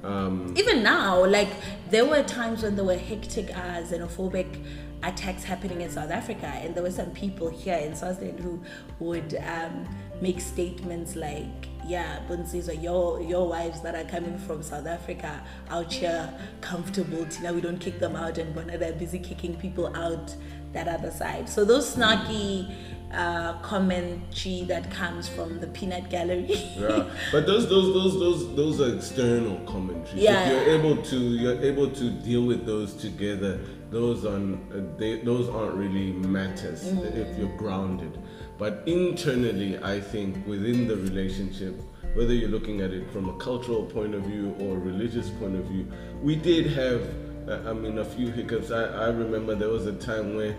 um, 0.03 0.53
even 0.55 0.83
now, 0.83 1.25
like 1.25 1.49
there 1.89 2.05
were 2.05 2.23
times 2.23 2.63
when 2.63 2.75
there 2.75 2.85
were 2.85 2.97
hectic 2.97 3.49
uh, 3.55 3.81
xenophobic 3.81 4.63
attacks 5.03 5.43
happening 5.43 5.81
in 5.81 5.89
South 5.89 6.11
Africa, 6.11 6.45
and 6.45 6.75
there 6.75 6.83
were 6.83 6.91
some 6.91 7.11
people 7.11 7.49
here 7.49 7.77
in 7.77 7.95
Swaziland 7.95 8.39
who 8.39 8.61
would 8.99 9.35
um, 9.35 9.87
make 10.21 10.39
statements 10.39 11.15
like, 11.15 11.67
"Yeah, 11.87 12.19
Bunsi's 12.27 12.67
your 12.75 13.21
your 13.21 13.47
wives 13.47 13.81
that 13.81 13.95
are 13.95 14.09
coming 14.09 14.37
from 14.37 14.61
South 14.61 14.85
Africa 14.85 15.41
out 15.69 15.91
here 15.91 16.31
comfortable. 16.61 17.25
Tina, 17.25 17.51
we 17.53 17.61
don't 17.61 17.79
kick 17.79 17.99
them 17.99 18.15
out, 18.15 18.37
and 18.37 18.53
Bona 18.53 18.77
they're 18.77 18.93
busy 18.93 19.19
kicking 19.19 19.55
people 19.55 19.87
out 19.95 20.35
that 20.73 20.87
other 20.87 21.11
side." 21.11 21.49
So 21.49 21.65
those 21.65 21.95
snarky. 21.95 22.73
Uh, 23.13 23.53
commentary 23.61 24.65
that 24.67 24.91
comes 24.91 25.29
from 25.29 25.59
the 25.61 25.67
peanut 25.67 26.09
gallery. 26.09 26.47
yeah. 26.75 27.09
But 27.31 27.45
those 27.45 27.69
those 27.69 27.93
those 27.93 28.19
those 28.19 28.55
those 28.55 28.81
are 28.81 28.93
external 28.93 29.57
commentaries. 29.65 30.15
Yeah. 30.15 30.49
If 30.49 30.51
you're 30.51 30.79
able 30.79 31.01
to 31.01 31.17
you're 31.17 31.61
able 31.61 31.89
to 31.91 32.09
deal 32.09 32.43
with 32.43 32.65
those 32.65 32.93
together, 32.93 33.61
those 33.89 34.25
aren't 34.25 34.59
uh, 34.73 34.81
they, 34.97 35.21
those 35.21 35.47
aren't 35.47 35.75
really 35.75 36.11
matters 36.11 36.83
if 36.87 37.37
you're 37.37 37.55
grounded. 37.57 38.19
But 38.57 38.83
internally, 38.85 39.77
I 39.81 40.01
think 40.01 40.45
within 40.45 40.87
the 40.87 40.97
relationship, 40.97 41.81
whether 42.15 42.33
you're 42.33 42.49
looking 42.49 42.81
at 42.81 42.91
it 42.91 43.09
from 43.11 43.29
a 43.29 43.37
cultural 43.37 43.85
point 43.85 44.15
of 44.15 44.23
view 44.23 44.55
or 44.59 44.75
a 44.75 44.79
religious 44.79 45.29
point 45.29 45.55
of 45.55 45.65
view, 45.65 45.87
we 46.21 46.35
did 46.35 46.67
have 46.67 47.01
uh, 47.47 47.69
I 47.69 47.73
mean 47.73 47.99
a 47.99 48.05
few 48.05 48.31
hiccups. 48.31 48.71
I, 48.71 48.83
I 48.83 49.07
remember 49.07 49.55
there 49.55 49.69
was 49.69 49.85
a 49.85 49.93
time 49.93 50.35
where 50.35 50.55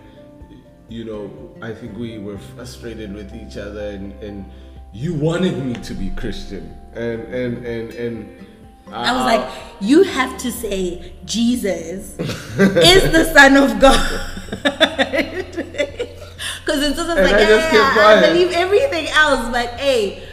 you 0.89 1.03
know, 1.03 1.29
I 1.61 1.73
think 1.73 1.97
we 1.97 2.17
were 2.17 2.37
frustrated 2.37 3.13
with 3.13 3.35
each 3.35 3.57
other, 3.57 3.89
and, 3.89 4.13
and 4.23 4.45
you 4.93 5.13
wanted 5.13 5.57
me 5.63 5.73
to 5.73 5.93
be 5.93 6.09
Christian, 6.11 6.77
and 6.93 7.21
and 7.23 7.65
and 7.65 7.93
and 7.93 8.47
I 8.91 9.11
was 9.11 9.25
like, 9.25 9.49
you 9.81 10.03
have 10.03 10.37
to 10.39 10.51
say 10.51 11.13
Jesus 11.25 12.17
is 12.19 13.11
the 13.11 13.25
Son 13.33 13.57
of 13.57 13.79
God. 13.79 14.33
Because 16.67 16.83
it's 16.83 16.97
just 16.97 17.07
like, 17.07 17.19
I 17.19 17.45
just 17.45 17.69
kept 17.69 17.95
yeah, 17.95 18.07
I 18.07 18.27
believe 18.27 18.51
everything 18.51 19.07
else, 19.07 19.49
but 19.51 19.69
hey, 19.79 20.27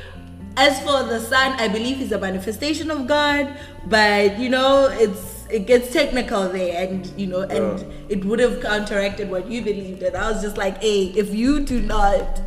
as 0.57 0.81
for 0.81 1.05
the 1.05 1.21
Son, 1.21 1.53
I 1.61 1.69
believe 1.69 1.99
he's 1.99 2.11
a 2.11 2.19
manifestation 2.19 2.91
of 2.91 3.07
God, 3.07 3.57
but 3.87 4.37
you 4.37 4.49
know, 4.49 4.89
it's 4.91 5.34
it 5.55 5.67
gets 5.69 5.93
technical 5.93 6.49
there, 6.49 6.85
and 6.85 7.07
you 7.17 7.29
know, 7.29 7.43
and 7.43 7.79
Yeah. 7.79 7.87
it 8.09 8.25
would 8.25 8.41
have 8.41 8.61
counteracted 8.61 9.31
what 9.31 9.49
you 9.49 9.63
believed, 9.63 10.03
and 10.03 10.17
I 10.17 10.33
was 10.33 10.43
just 10.43 10.57
like, 10.57 10.83
hey, 10.83 11.13
if 11.15 11.33
you 11.33 11.61
do 11.61 11.81
not. 11.81 12.41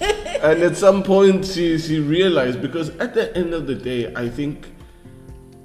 and 0.42 0.62
at 0.62 0.76
some 0.76 1.02
point 1.02 1.46
she 1.46 1.78
she 1.78 2.00
realized 2.00 2.60
because 2.60 2.90
at 3.06 3.14
the 3.14 3.34
end 3.34 3.54
of 3.54 3.66
the 3.66 3.74
day, 3.74 4.12
I 4.14 4.28
think, 4.28 4.66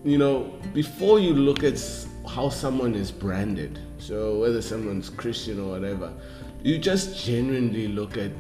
you 0.06 0.18
know, 0.18 0.54
before 0.74 1.20
you 1.20 1.34
look 1.34 1.62
at 1.64 1.78
how 2.36 2.48
someone 2.48 2.96
is 2.96 3.12
branded, 3.12 3.78
so 3.98 4.40
whether 4.40 4.62
someone's 4.62 5.10
Christian 5.10 5.60
or 5.60 5.72
whatever, 5.72 6.14
you 6.64 6.78
just 6.78 7.26
genuinely 7.26 7.90
look 7.90 8.18
at 8.18 8.38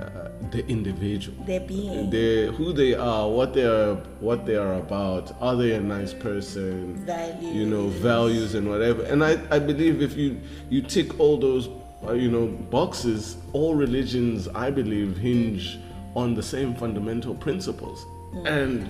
uh, 0.00 0.30
the 0.50 0.66
individual. 0.66 1.36
Their 1.44 1.60
being. 1.60 2.10
who 2.52 2.72
they 2.72 2.94
are, 2.94 3.28
what 3.28 3.52
they 3.52 3.64
are, 3.64 3.94
what 4.20 4.46
they 4.46 4.56
are 4.56 4.74
about. 4.74 5.34
Are 5.40 5.56
they 5.56 5.72
a 5.74 5.80
nice 5.80 6.14
person? 6.14 6.96
Values. 7.04 7.54
You 7.54 7.66
know, 7.66 7.88
values 7.88 8.54
and 8.54 8.68
whatever. 8.68 9.02
And 9.04 9.22
I, 9.22 9.38
I 9.50 9.58
believe 9.58 10.02
if 10.02 10.16
you 10.16 10.40
you 10.70 10.82
tick 10.82 11.20
all 11.20 11.36
those, 11.36 11.68
uh, 12.06 12.12
you 12.12 12.30
know, 12.30 12.46
boxes, 12.46 13.36
all 13.52 13.74
religions, 13.74 14.48
I 14.48 14.70
believe, 14.70 15.16
hinge 15.16 15.78
on 16.14 16.34
the 16.34 16.42
same 16.42 16.74
fundamental 16.74 17.34
principles. 17.34 18.04
And 18.46 18.88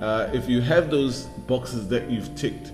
uh, 0.00 0.28
if 0.32 0.48
you 0.48 0.60
have 0.62 0.90
those 0.90 1.24
boxes 1.46 1.88
that 1.88 2.10
you've 2.10 2.34
ticked, 2.34 2.72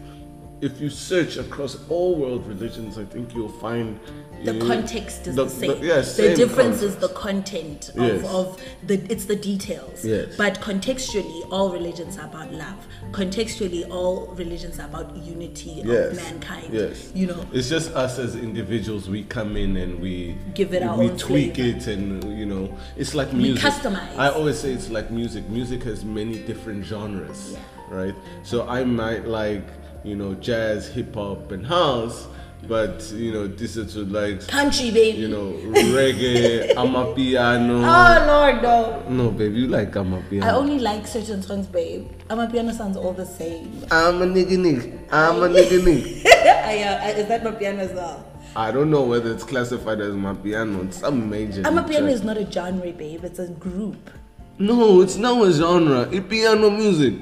if 0.60 0.80
you 0.80 0.88
search 0.88 1.36
across 1.36 1.78
all 1.88 2.16
world 2.16 2.46
religions, 2.46 2.96
I 2.98 3.04
think 3.04 3.34
you'll 3.34 3.48
find 3.48 4.00
the 4.44 4.58
context 4.60 5.26
is 5.26 5.34
the, 5.36 5.44
the- 5.44 5.50
same. 5.50 5.80
the- 5.80 5.86
yeah, 5.86 5.96
the 5.96 6.04
same 6.04 6.36
difference 6.36 6.82
is 6.82 6.96
the 6.96 7.08
content 7.08 7.90
of, 7.90 7.96
Yes. 7.96 8.24
of 8.26 8.62
the 8.86 8.94
it's 9.10 9.24
the 9.24 9.36
details. 9.36 10.04
Yes. 10.04 10.36
But 10.36 10.60
contextually, 10.60 11.46
all 11.50 11.70
religions 11.70 12.16
are 12.18 12.26
about 12.26 12.52
love. 12.52 12.86
Contextually, 13.12 13.88
all 13.90 14.26
religions 14.34 14.78
are 14.78 14.86
about 14.86 15.14
unity 15.16 15.82
Yes. 15.84 16.12
of 16.12 16.16
mankind. 16.16 16.72
Yes. 16.72 17.10
You 17.14 17.26
know. 17.28 17.46
It's 17.52 17.68
just 17.68 17.92
us 17.92 18.18
as 18.18 18.34
individuals. 18.36 19.08
We 19.08 19.24
come 19.24 19.56
in 19.56 19.76
and 19.76 20.00
we 20.00 20.36
Give 20.54 20.72
it 20.74 20.82
our 20.82 20.96
we 20.98 21.10
own 21.10 21.16
tweak 21.18 21.56
flavor. 21.56 21.76
it, 21.78 21.86
and 21.86 22.38
you 22.38 22.46
know, 22.46 22.74
it's 22.96 23.14
like 23.14 23.32
music. 23.32 23.62
customize. 23.64 24.16
I 24.16 24.28
always 24.28 24.58
say 24.58 24.72
it's 24.72 24.90
like 24.90 25.10
music. 25.10 25.48
Music 25.48 25.82
has 25.84 26.04
many 26.04 26.38
different 26.40 26.84
genres, 26.84 27.52
Yeah. 27.52 27.58
right? 27.90 28.14
So 28.42 28.66
I 28.68 28.84
might 28.84 29.26
like 29.26 29.64
you 30.06 30.14
know 30.14 30.34
jazz, 30.34 30.88
hip 30.88 31.14
hop, 31.14 31.50
and 31.50 31.66
house, 31.66 32.28
but 32.68 33.10
you 33.12 33.32
know, 33.32 33.46
this 33.48 33.76
is 33.76 33.96
like 33.96 34.46
Country, 34.46 34.90
baby. 34.92 35.18
you 35.18 35.28
know 35.28 35.52
reggae, 35.94 36.72
amapiano. 36.82 37.82
oh 37.82 38.26
Lord, 38.26 38.62
no. 38.62 39.02
No, 39.08 39.30
babe, 39.30 39.54
you 39.54 39.66
like 39.66 39.92
amapiano. 39.92 40.44
I 40.44 40.50
only 40.52 40.78
like 40.78 41.06
certain 41.06 41.42
songs, 41.42 41.66
babe. 41.66 42.08
Amapiano 42.30 42.72
sounds 42.72 42.96
all 42.96 43.12
the 43.12 43.26
same. 43.26 43.84
I'm 43.90 44.22
a 44.22 44.26
nigga 44.26 44.56
nigga. 44.56 44.98
I'm 45.10 45.42
a 45.42 45.48
nigga 45.56 45.80
nigga. 45.80 46.26
I, 46.26 46.82
uh, 46.82 47.08
is 47.18 47.26
that 47.28 47.42
amapiano 47.42 47.78
as 47.80 47.92
well? 47.92 48.24
I 48.54 48.70
don't 48.70 48.90
know 48.90 49.02
whether 49.02 49.30
it's 49.32 49.44
classified 49.44 50.00
as 50.00 50.14
amapiano. 50.14 50.84
It's 50.86 50.98
some 50.98 51.28
major. 51.28 51.62
Amapiano 51.62 52.08
is 52.10 52.22
not 52.22 52.36
a 52.38 52.50
genre, 52.50 52.92
babe. 52.92 53.24
It's 53.24 53.38
a 53.40 53.48
group. 53.48 54.10
No, 54.58 55.02
it's 55.02 55.16
not 55.16 55.46
a 55.46 55.52
genre. 55.52 56.08
It's 56.12 56.26
piano 56.28 56.70
music. 56.70 57.14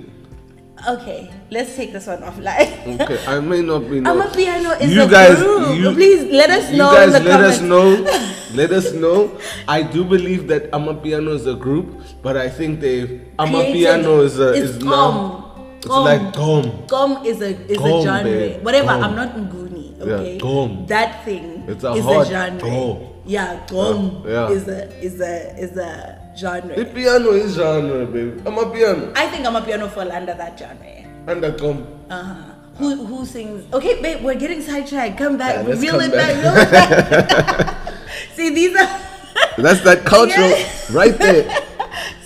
Okay, 0.87 1.31
let's 1.51 1.75
take 1.77 1.93
this 1.93 2.07
one 2.07 2.21
offline. 2.21 3.01
Okay, 3.01 3.17
I 3.27 3.41
may 3.41 3.63
not 3.63 3.89
be. 3.89 4.01
Amapiano 4.05 4.77
is 4.81 4.93
you 4.93 5.05
a 5.05 5.09
guys, 5.09 5.39
group. 5.39 5.77
You, 5.79 5.93
Please 5.93 6.25
let 6.31 6.51
us 6.51 6.71
you 6.71 6.77
know 6.79 6.93
guys 6.93 7.15
in 7.15 7.25
the 7.25 7.31
let 7.31 7.41
us 7.41 7.61
know. 7.61 7.85
let 8.55 8.71
us 8.73 8.93
know. 8.93 9.33
I 9.67 9.83
do 9.83 10.05
believe 10.05 10.47
that 10.49 10.71
Amapiano 10.73 11.33
is 11.35 11.47
a 11.47 11.55
group, 11.55 12.03
but 12.23 12.37
I 12.37 12.49
think 12.51 12.81
they 12.81 13.21
Amapiano 13.39 14.23
is 14.25 14.39
a 14.39 14.53
It's 14.53 14.77
is 14.77 14.79
Gqom. 14.79 14.85
now. 14.85 15.41
It's 15.79 15.87
Gqom. 15.89 16.05
like 16.05 16.21
Gqom. 16.35 16.87
Gqom 16.87 17.25
is 17.25 17.41
a 17.41 17.51
is 17.65 17.79
Gqom, 17.79 18.01
a 18.01 18.05
genre. 18.05 18.25
babe. 18.25 18.65
Whatever. 18.65 18.89
Gqom. 18.89 19.03
I'm 19.05 19.15
not 19.17 19.31
Nguni. 19.37 19.97
Yeah, 19.99 20.05
Okay. 20.05 20.39
Gqom. 20.39 20.87
That 20.89 21.25
thing 21.25 21.65
It's 21.67 21.85
a 21.85 21.93
is 21.93 22.05
a 22.05 22.25
genre. 22.29 22.61
Gqom. 22.61 23.09
Yeah, 23.25 23.65
Gqom 23.67 24.25
Uh, 24.25 24.29
yeah. 24.29 24.51
is 24.51 24.69
a 24.69 24.81
is 25.01 25.17
a 25.21 25.57
is 25.59 25.77
a 25.79 26.14
genre. 26.37 26.75
The 26.75 26.85
piano 26.87 27.31
is 27.33 27.55
genre, 27.55 28.07
babe. 28.07 28.39
Amapiano? 28.45 29.13
I 29.17 29.27
think 29.29 29.47
Amapiano 29.47 29.91
fall 29.91 30.11
under 30.11 30.35
that 30.35 30.59
genre. 30.59 31.05
the 31.27 31.53
Gqom. 31.53 31.87
Uh 32.11 32.23
huh. 32.23 32.51
Who 32.77 33.05
who 33.07 33.25
sings? 33.25 33.73
Okay, 33.73 34.03
babe, 34.03 34.25
we're 34.25 34.35
getting 34.35 34.61
sidetracked. 34.61 35.17
Come 35.19 35.39
back. 35.39 35.67
Yeah, 35.67 35.75
reel 35.75 36.01
come 36.01 36.03
it 36.03 36.13
back. 36.13 36.35
Reel 36.43 36.55
it 36.57 36.71
back. 36.71 37.77
See, 38.35 38.51
these 38.51 38.75
are. 38.77 39.01
That's 39.59 39.81
that 39.83 40.05
culture 40.05 40.55
right 40.97 41.17
there. 41.19 41.47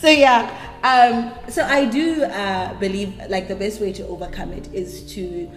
so 0.01 0.09
yeah 0.09 0.49
um 0.85 1.33
so 1.51 1.64
i 1.64 1.85
do 1.85 2.23
uh 2.23 2.73
believe 2.79 3.18
like 3.29 3.49
the 3.49 3.57
best 3.57 3.81
way 3.81 3.92
to 3.92 4.07
overcome 4.07 4.53
it 4.53 4.68
is 4.73 5.03
to 5.12 5.51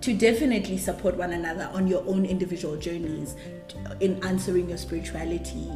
to 0.00 0.14
definitely 0.14 0.78
support 0.78 1.16
one 1.16 1.32
another 1.32 1.68
on 1.74 1.86
your 1.86 2.02
own 2.06 2.24
individual 2.24 2.76
journeys 2.76 3.34
in 4.00 4.22
answering 4.24 4.68
your 4.68 4.78
spirituality 4.78 5.70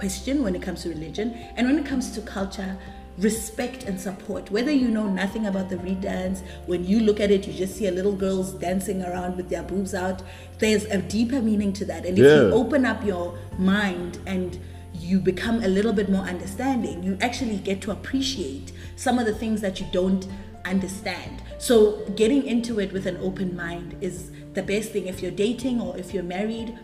question 0.00 0.42
when 0.42 0.54
it 0.54 0.62
comes 0.62 0.82
to 0.82 0.88
religion 0.88 1.36
and 1.56 1.66
when 1.66 1.78
it 1.78 1.86
comes 1.86 2.10
to 2.12 2.22
culture 2.22 2.76
respect 3.18 3.84
and 3.84 4.00
support. 4.00 4.50
Whether 4.50 4.72
you 4.72 4.88
know 4.88 5.06
nothing 5.06 5.46
about 5.46 5.68
the 5.68 5.76
reed 5.76 6.00
dance 6.00 6.42
when 6.66 6.84
you 6.84 7.00
look 7.00 7.20
at 7.20 7.30
it 7.30 7.46
you 7.46 7.52
just 7.52 7.76
see 7.76 7.86
a 7.86 7.90
little 7.90 8.14
girls 8.14 8.54
dancing 8.54 9.02
around 9.02 9.36
with 9.36 9.50
their 9.50 9.62
boobs 9.62 9.94
out 9.94 10.22
there's 10.58 10.84
a 10.84 10.98
deeper 11.02 11.42
meaning 11.42 11.72
to 11.74 11.84
that. 11.84 12.06
And 12.06 12.18
if 12.18 12.24
you 12.24 12.50
open 12.52 12.86
up 12.86 13.04
your 13.04 13.38
mind 13.58 14.18
and 14.26 14.58
you 14.94 15.20
become 15.20 15.62
a 15.62 15.68
little 15.68 15.92
bit 15.92 16.08
more 16.10 16.24
understanding 16.24 17.02
you 17.02 17.16
actually 17.20 17.58
get 17.58 17.80
to 17.82 17.90
appreciate 17.90 18.72
some 18.96 19.18
of 19.18 19.26
the 19.26 19.34
things 19.34 19.60
that 19.60 19.80
you 19.80 19.86
don't 19.92 20.26
understand. 20.64 21.42
So 21.58 22.04
getting 22.16 22.46
into 22.46 22.80
it 22.80 22.92
with 22.92 23.06
an 23.06 23.18
open 23.18 23.54
mind 23.56 23.96
is 24.00 24.30
the 24.54 24.62
best 24.62 24.92
thing. 24.92 25.06
If 25.06 25.22
you're 25.22 25.38
dating 25.46 25.80
or 25.80 25.96
if 25.96 26.12
you're 26.14 26.30
married 26.38 26.78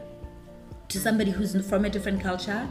to 0.89 0.99
somebody 0.99 1.31
who's 1.31 1.53
from 1.69 1.85
a 1.85 1.91
different 1.91 2.21
culture 2.21 2.69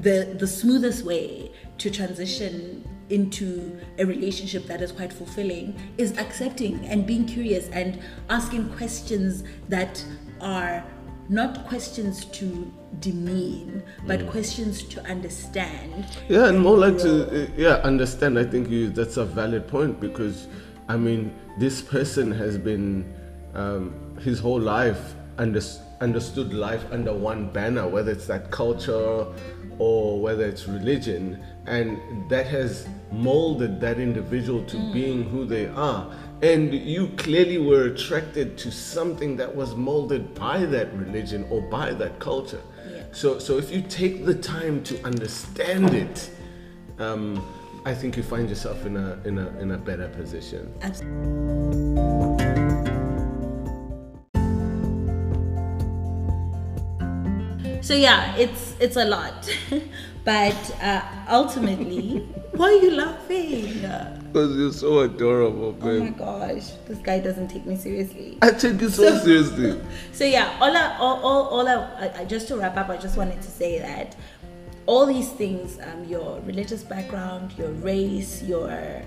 the 0.00 0.36
the 0.38 0.46
smoothest 0.46 1.04
way 1.04 1.50
to 1.78 1.90
transition 1.90 2.84
into 3.10 3.78
a 3.98 4.04
relationship 4.04 4.66
that 4.66 4.82
is 4.82 4.92
quite 4.92 5.12
fulfilling 5.12 5.74
is 5.96 6.16
accepting 6.18 6.84
and 6.86 7.06
being 7.06 7.24
curious 7.24 7.68
and 7.70 7.98
asking 8.28 8.68
questions 8.76 9.44
that 9.68 10.04
are 10.40 10.84
not 11.30 11.66
questions 11.66 12.24
to 12.26 12.72
demean 13.00 13.82
but 14.06 14.26
questions 14.30 14.82
to 14.82 15.02
understand 15.04 16.06
Yeah, 16.28 16.48
and 16.48 16.60
more 16.60 16.76
like 16.76 16.98
to 16.98 17.44
uh, 17.44 17.48
yeah 17.56 17.74
understand. 17.84 18.38
I 18.38 18.44
think 18.44 18.68
you 18.68 18.88
that's 18.90 19.16
a 19.18 19.24
valid 19.24 19.68
point 19.68 20.00
because 20.00 20.48
I 20.88 20.96
mean 20.96 21.34
this 21.58 21.82
person 21.82 22.32
has 22.32 22.56
been 22.56 23.14
um, 23.54 23.94
his 24.20 24.38
whole 24.38 24.60
life 24.60 25.14
under, 25.38 25.60
understood 26.00 26.52
life 26.52 26.84
under 26.92 27.14
one 27.14 27.50
banner, 27.50 27.86
whether 27.88 28.12
it's 28.12 28.26
that 28.26 28.50
culture 28.50 29.26
or 29.78 30.20
whether 30.20 30.44
it's 30.44 30.66
religion, 30.66 31.42
and 31.66 32.28
that 32.28 32.46
has 32.46 32.88
molded 33.12 33.80
that 33.80 33.98
individual 33.98 34.64
to 34.64 34.92
being 34.92 35.24
who 35.24 35.44
they 35.44 35.66
are. 35.66 36.10
And 36.42 36.72
you 36.72 37.08
clearly 37.16 37.58
were 37.58 37.86
attracted 37.86 38.56
to 38.58 38.70
something 38.70 39.36
that 39.36 39.54
was 39.54 39.74
molded 39.74 40.34
by 40.34 40.64
that 40.66 40.92
religion 40.94 41.46
or 41.50 41.60
by 41.62 41.92
that 41.94 42.18
culture. 42.20 42.62
Yeah. 42.90 43.02
So, 43.12 43.38
so 43.38 43.58
if 43.58 43.72
you 43.72 43.82
take 43.82 44.24
the 44.24 44.34
time 44.34 44.82
to 44.84 45.02
understand 45.04 45.94
it, 45.94 46.30
um, 46.98 47.44
I 47.84 47.94
think 47.94 48.16
you 48.16 48.22
find 48.22 48.48
yourself 48.48 48.84
in 48.86 48.96
a 48.96 49.18
in 49.24 49.38
a 49.38 49.48
in 49.58 49.70
a 49.72 49.78
better 49.78 50.08
position. 50.08 50.72
Abs- 50.82 51.02
So 57.80 57.94
yeah, 57.94 58.34
it's 58.36 58.74
it's 58.80 58.96
a 58.96 59.04
lot, 59.04 59.48
but 60.24 60.76
uh, 60.82 61.00
ultimately, 61.30 62.18
why 62.52 62.66
are 62.70 62.72
you 62.84 62.90
laughing? 62.90 63.80
Because 64.28 64.56
you're 64.56 64.72
so 64.72 65.00
adorable, 65.00 65.74
Oh 65.80 66.00
my 66.00 66.10
gosh, 66.10 66.70
this 66.86 66.98
guy 66.98 67.18
doesn't 67.20 67.48
take 67.48 67.64
me 67.64 67.76
seriously. 67.76 68.36
I 68.42 68.50
take 68.50 68.80
you 68.80 68.90
so 68.90 69.04
So- 69.16 69.18
seriously. 69.24 69.80
So 70.12 70.24
yeah, 70.24 70.54
all 70.60 70.76
I, 70.76 70.96
all, 70.98 71.16
all, 71.24 71.42
all 71.48 71.68
I, 71.68 71.74
I- 71.74 72.12
I, 72.20 72.24
just 72.26 72.46
to 72.48 72.56
wrap 72.56 72.76
up, 72.76 72.90
I 72.90 72.98
just 72.98 73.16
wanted 73.16 73.40
to 73.40 73.50
say 73.50 73.78
that 73.78 74.16
all 74.86 75.06
these 75.06 75.30
things, 75.30 75.78
um, 75.80 76.04
your 76.04 76.40
religious 76.40 76.82
background, 76.82 77.52
your 77.56 77.70
race, 77.70 78.42
your 78.42 79.02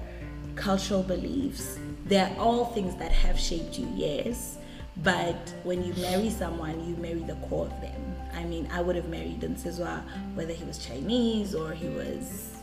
cultural 0.56 1.04
beliefs, 1.04 1.78
they're 2.06 2.34
all 2.40 2.66
things 2.66 2.96
that 2.96 3.12
have 3.12 3.40
shaped 3.40 3.78
you, 3.78 3.88
yes. 3.96 4.58
But 4.98 5.54
when 5.64 5.84
you 5.86 5.94
marry 6.02 6.30
someone, 6.30 6.88
you 6.88 6.96
marry 6.98 7.22
the 7.24 7.36
core 7.48 7.66
of 7.68 7.82
them. 7.82 8.11
I 8.34 8.44
mean, 8.44 8.68
I 8.72 8.82
would 8.82 8.96
have 8.96 9.08
married 9.10 9.42
Nsizwa 9.42 10.02
whether 10.36 10.54
he 10.54 10.64
was 10.64 10.78
Chinese 10.78 11.54
or 11.56 11.72
he 11.72 11.88
was 11.90 12.56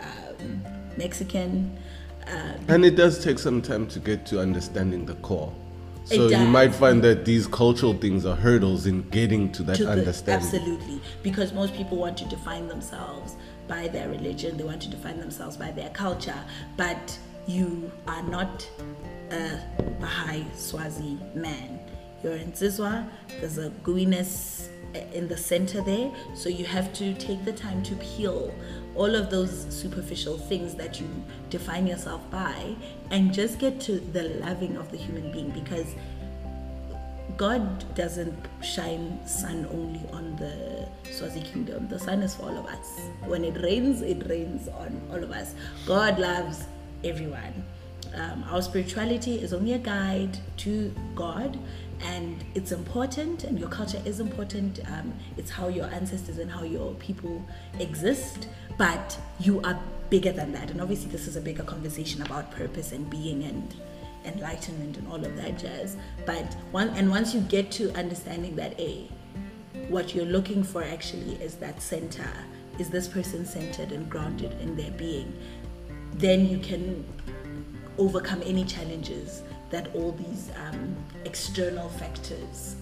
um, 0.00 0.62
Mexican. 0.96 1.76
Um, 2.26 2.54
And 2.68 2.84
it 2.84 2.96
does 2.96 3.22
take 3.22 3.38
some 3.38 3.62
time 3.62 3.86
to 3.88 3.98
get 3.98 4.26
to 4.26 4.40
understanding 4.40 5.06
the 5.06 5.14
core. 5.16 5.52
So 6.04 6.28
you 6.28 6.46
might 6.46 6.72
find 6.72 7.02
that 7.02 7.24
these 7.24 7.48
cultural 7.48 7.92
things 7.92 8.24
are 8.26 8.36
hurdles 8.36 8.86
in 8.86 9.02
getting 9.10 9.50
to 9.52 9.64
that 9.64 9.76
to 9.78 9.84
the- 9.86 9.90
understanding. 9.90 10.46
absolutely, 10.46 11.00
because 11.24 11.52
most 11.52 11.74
people 11.74 11.98
want 11.98 12.16
to 12.18 12.24
define 12.26 12.68
themselves 12.68 13.34
by 13.66 13.88
their 13.88 14.08
religion, 14.08 14.56
they 14.56 14.62
want 14.62 14.80
to 14.82 14.88
define 14.88 15.18
themselves 15.18 15.56
by 15.56 15.72
their 15.72 15.90
culture, 15.90 16.38
but 16.76 17.18
you 17.48 17.90
are 18.06 18.22
not 18.22 18.68
a 19.32 19.58
Baha'i 20.00 20.44
Swazi 20.54 21.18
man. 21.34 21.80
You're 22.22 22.38
Nsizwa, 22.38 23.08
there's 23.40 23.58
a 23.58 23.70
gooiness 23.82 24.68
in 25.12 25.28
the 25.28 25.36
center 25.36 25.80
there, 25.80 26.10
so 26.34 26.48
you 26.48 26.64
have 26.64 26.92
to 26.94 27.14
take 27.14 27.44
the 27.44 27.52
time 27.52 27.82
to 27.84 27.94
peel 27.96 28.54
all 28.94 29.14
of 29.14 29.30
those 29.30 29.66
superficial 29.68 30.38
things 30.38 30.74
that 30.74 31.00
you 31.00 31.08
define 31.50 31.86
yourself 31.86 32.28
by 32.30 32.74
and 33.10 33.32
just 33.32 33.58
get 33.58 33.80
to 33.80 34.00
the 34.00 34.24
loving 34.40 34.76
of 34.76 34.90
the 34.90 34.96
human 34.96 35.30
being 35.30 35.50
because 35.50 35.94
God 37.36 37.94
doesn't 37.94 38.48
shine 38.62 39.20
sun 39.26 39.66
only 39.70 40.00
on 40.12 40.36
the 40.36 40.88
Swazi 41.12 41.42
kingdom. 41.42 41.86
The 41.88 41.98
sun 41.98 42.22
is 42.22 42.34
for 42.34 42.44
all 42.44 42.56
of 42.56 42.66
us. 42.66 43.00
When 43.26 43.44
it 43.44 43.62
rains, 43.62 44.00
it 44.00 44.26
rains 44.28 44.68
on 44.68 45.00
all 45.10 45.22
of 45.22 45.30
us. 45.30 45.54
God 45.86 46.18
loves 46.18 46.64
everyone. 47.04 47.64
Um, 48.14 48.44
our 48.50 48.62
spirituality 48.62 49.34
is 49.34 49.52
only 49.52 49.74
a 49.74 49.78
guide 49.78 50.38
to 50.58 50.94
God, 51.14 51.58
and 52.00 52.44
it's 52.54 52.72
important, 52.72 53.44
and 53.44 53.58
your 53.58 53.68
culture 53.68 54.00
is 54.04 54.20
important. 54.20 54.80
Um, 54.86 55.14
it's 55.36 55.50
how 55.50 55.68
your 55.68 55.86
ancestors 55.86 56.38
and 56.38 56.50
how 56.50 56.62
your 56.62 56.94
people 56.94 57.44
exist, 57.78 58.48
but 58.78 59.18
you 59.40 59.60
are 59.62 59.78
bigger 60.10 60.32
than 60.32 60.52
that. 60.52 60.70
And 60.70 60.80
obviously, 60.80 61.10
this 61.10 61.26
is 61.26 61.36
a 61.36 61.40
bigger 61.40 61.62
conversation 61.62 62.22
about 62.22 62.50
purpose 62.50 62.92
and 62.92 63.08
being 63.10 63.44
and 63.44 63.74
enlightenment 64.24 64.96
and 64.96 65.08
all 65.08 65.24
of 65.24 65.36
that 65.36 65.58
jazz. 65.58 65.96
But 66.24 66.54
one 66.70 66.90
and 66.90 67.10
once 67.10 67.34
you 67.34 67.40
get 67.42 67.70
to 67.72 67.92
understanding 67.92 68.56
that 68.56 68.78
a 68.80 69.08
what 69.88 70.14
you're 70.14 70.24
looking 70.24 70.64
for 70.64 70.82
actually 70.82 71.34
is 71.36 71.56
that 71.56 71.80
center. 71.80 72.28
Is 72.78 72.90
this 72.90 73.08
person 73.08 73.46
centered 73.46 73.92
and 73.92 74.08
grounded 74.10 74.52
in 74.60 74.76
their 74.76 74.90
being? 74.92 75.32
Then 76.14 76.46
you 76.46 76.58
can 76.58 77.04
overcome 77.98 78.42
any 78.44 78.64
challenges 78.64 79.42
that 79.70 79.94
all 79.94 80.12
these 80.12 80.50
um, 80.68 80.96
external 81.24 81.88
factors 81.90 82.76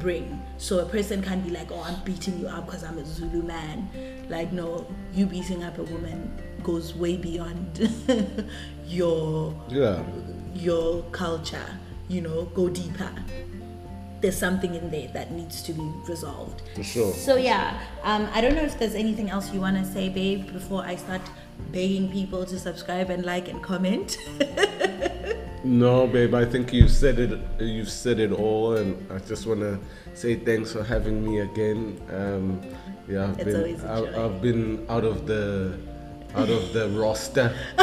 bring. 0.00 0.42
So 0.58 0.80
a 0.80 0.84
person 0.86 1.22
can't 1.22 1.42
be 1.44 1.50
like, 1.50 1.70
oh, 1.70 1.80
I'm 1.82 2.02
beating 2.04 2.40
you 2.40 2.48
up 2.48 2.66
because 2.66 2.82
I'm 2.84 2.98
a 2.98 3.04
Zulu 3.04 3.42
man. 3.42 3.88
Like, 4.28 4.52
no, 4.52 4.86
you 5.14 5.26
beating 5.26 5.62
up 5.62 5.78
a 5.78 5.84
woman 5.84 6.30
goes 6.64 6.94
way 6.94 7.16
beyond 7.16 7.88
your 8.86 9.54
Yeah. 9.68 10.02
your 10.54 11.02
culture. 11.12 11.64
You 12.08 12.22
know, 12.22 12.44
go 12.54 12.68
deeper. 12.68 13.10
there's 14.20 14.36
something 14.36 14.74
in 14.74 14.90
there 14.90 15.08
that 15.14 15.32
needs 15.32 15.62
to 15.62 15.72
be 15.72 15.90
resolved. 16.06 16.60
For 16.74 16.82
sure. 16.82 17.12
So 17.14 17.36
yeah, 17.36 17.78
um, 18.02 18.28
I 18.34 18.42
don't 18.42 18.54
know 18.54 18.60
if 18.62 18.78
there's 18.78 18.94
anything 18.94 19.30
else 19.30 19.50
you 19.50 19.60
want 19.60 19.78
to 19.78 19.84
say, 19.90 20.10
babe, 20.10 20.52
before 20.52 20.84
I 20.84 20.96
start 20.96 21.22
begging 21.72 22.10
people 22.12 22.44
to 22.44 22.58
subscribe 22.58 23.08
and 23.08 23.24
like 23.24 23.48
and 23.48 23.62
comment. 23.62 24.18
No, 25.62 26.06
babe, 26.06 26.34
I 26.34 26.46
think 26.46 26.72
you've 26.72 26.90
said 26.90 27.18
it. 27.18 27.38
You've 27.58 27.90
said 27.90 28.18
it 28.18 28.32
all, 28.32 28.76
and 28.76 28.96
I 29.12 29.18
just 29.18 29.46
want 29.46 29.60
to 29.60 29.78
say 30.14 30.36
thanks 30.36 30.72
for 30.72 30.82
having 30.82 31.22
me 31.22 31.40
again. 31.40 32.00
Um, 32.10 32.62
yeah, 33.06 33.24
I've 33.24 33.38
It's 33.38 33.44
been 33.44 33.56
always 33.56 33.84
a 33.84 34.24
I've, 34.24 34.40
been 34.40 34.86
out 34.88 35.04
of 35.04 35.26
the 35.26 35.78
out 36.34 36.48
of 36.48 36.72
the 36.72 36.88
roster. 36.90 37.54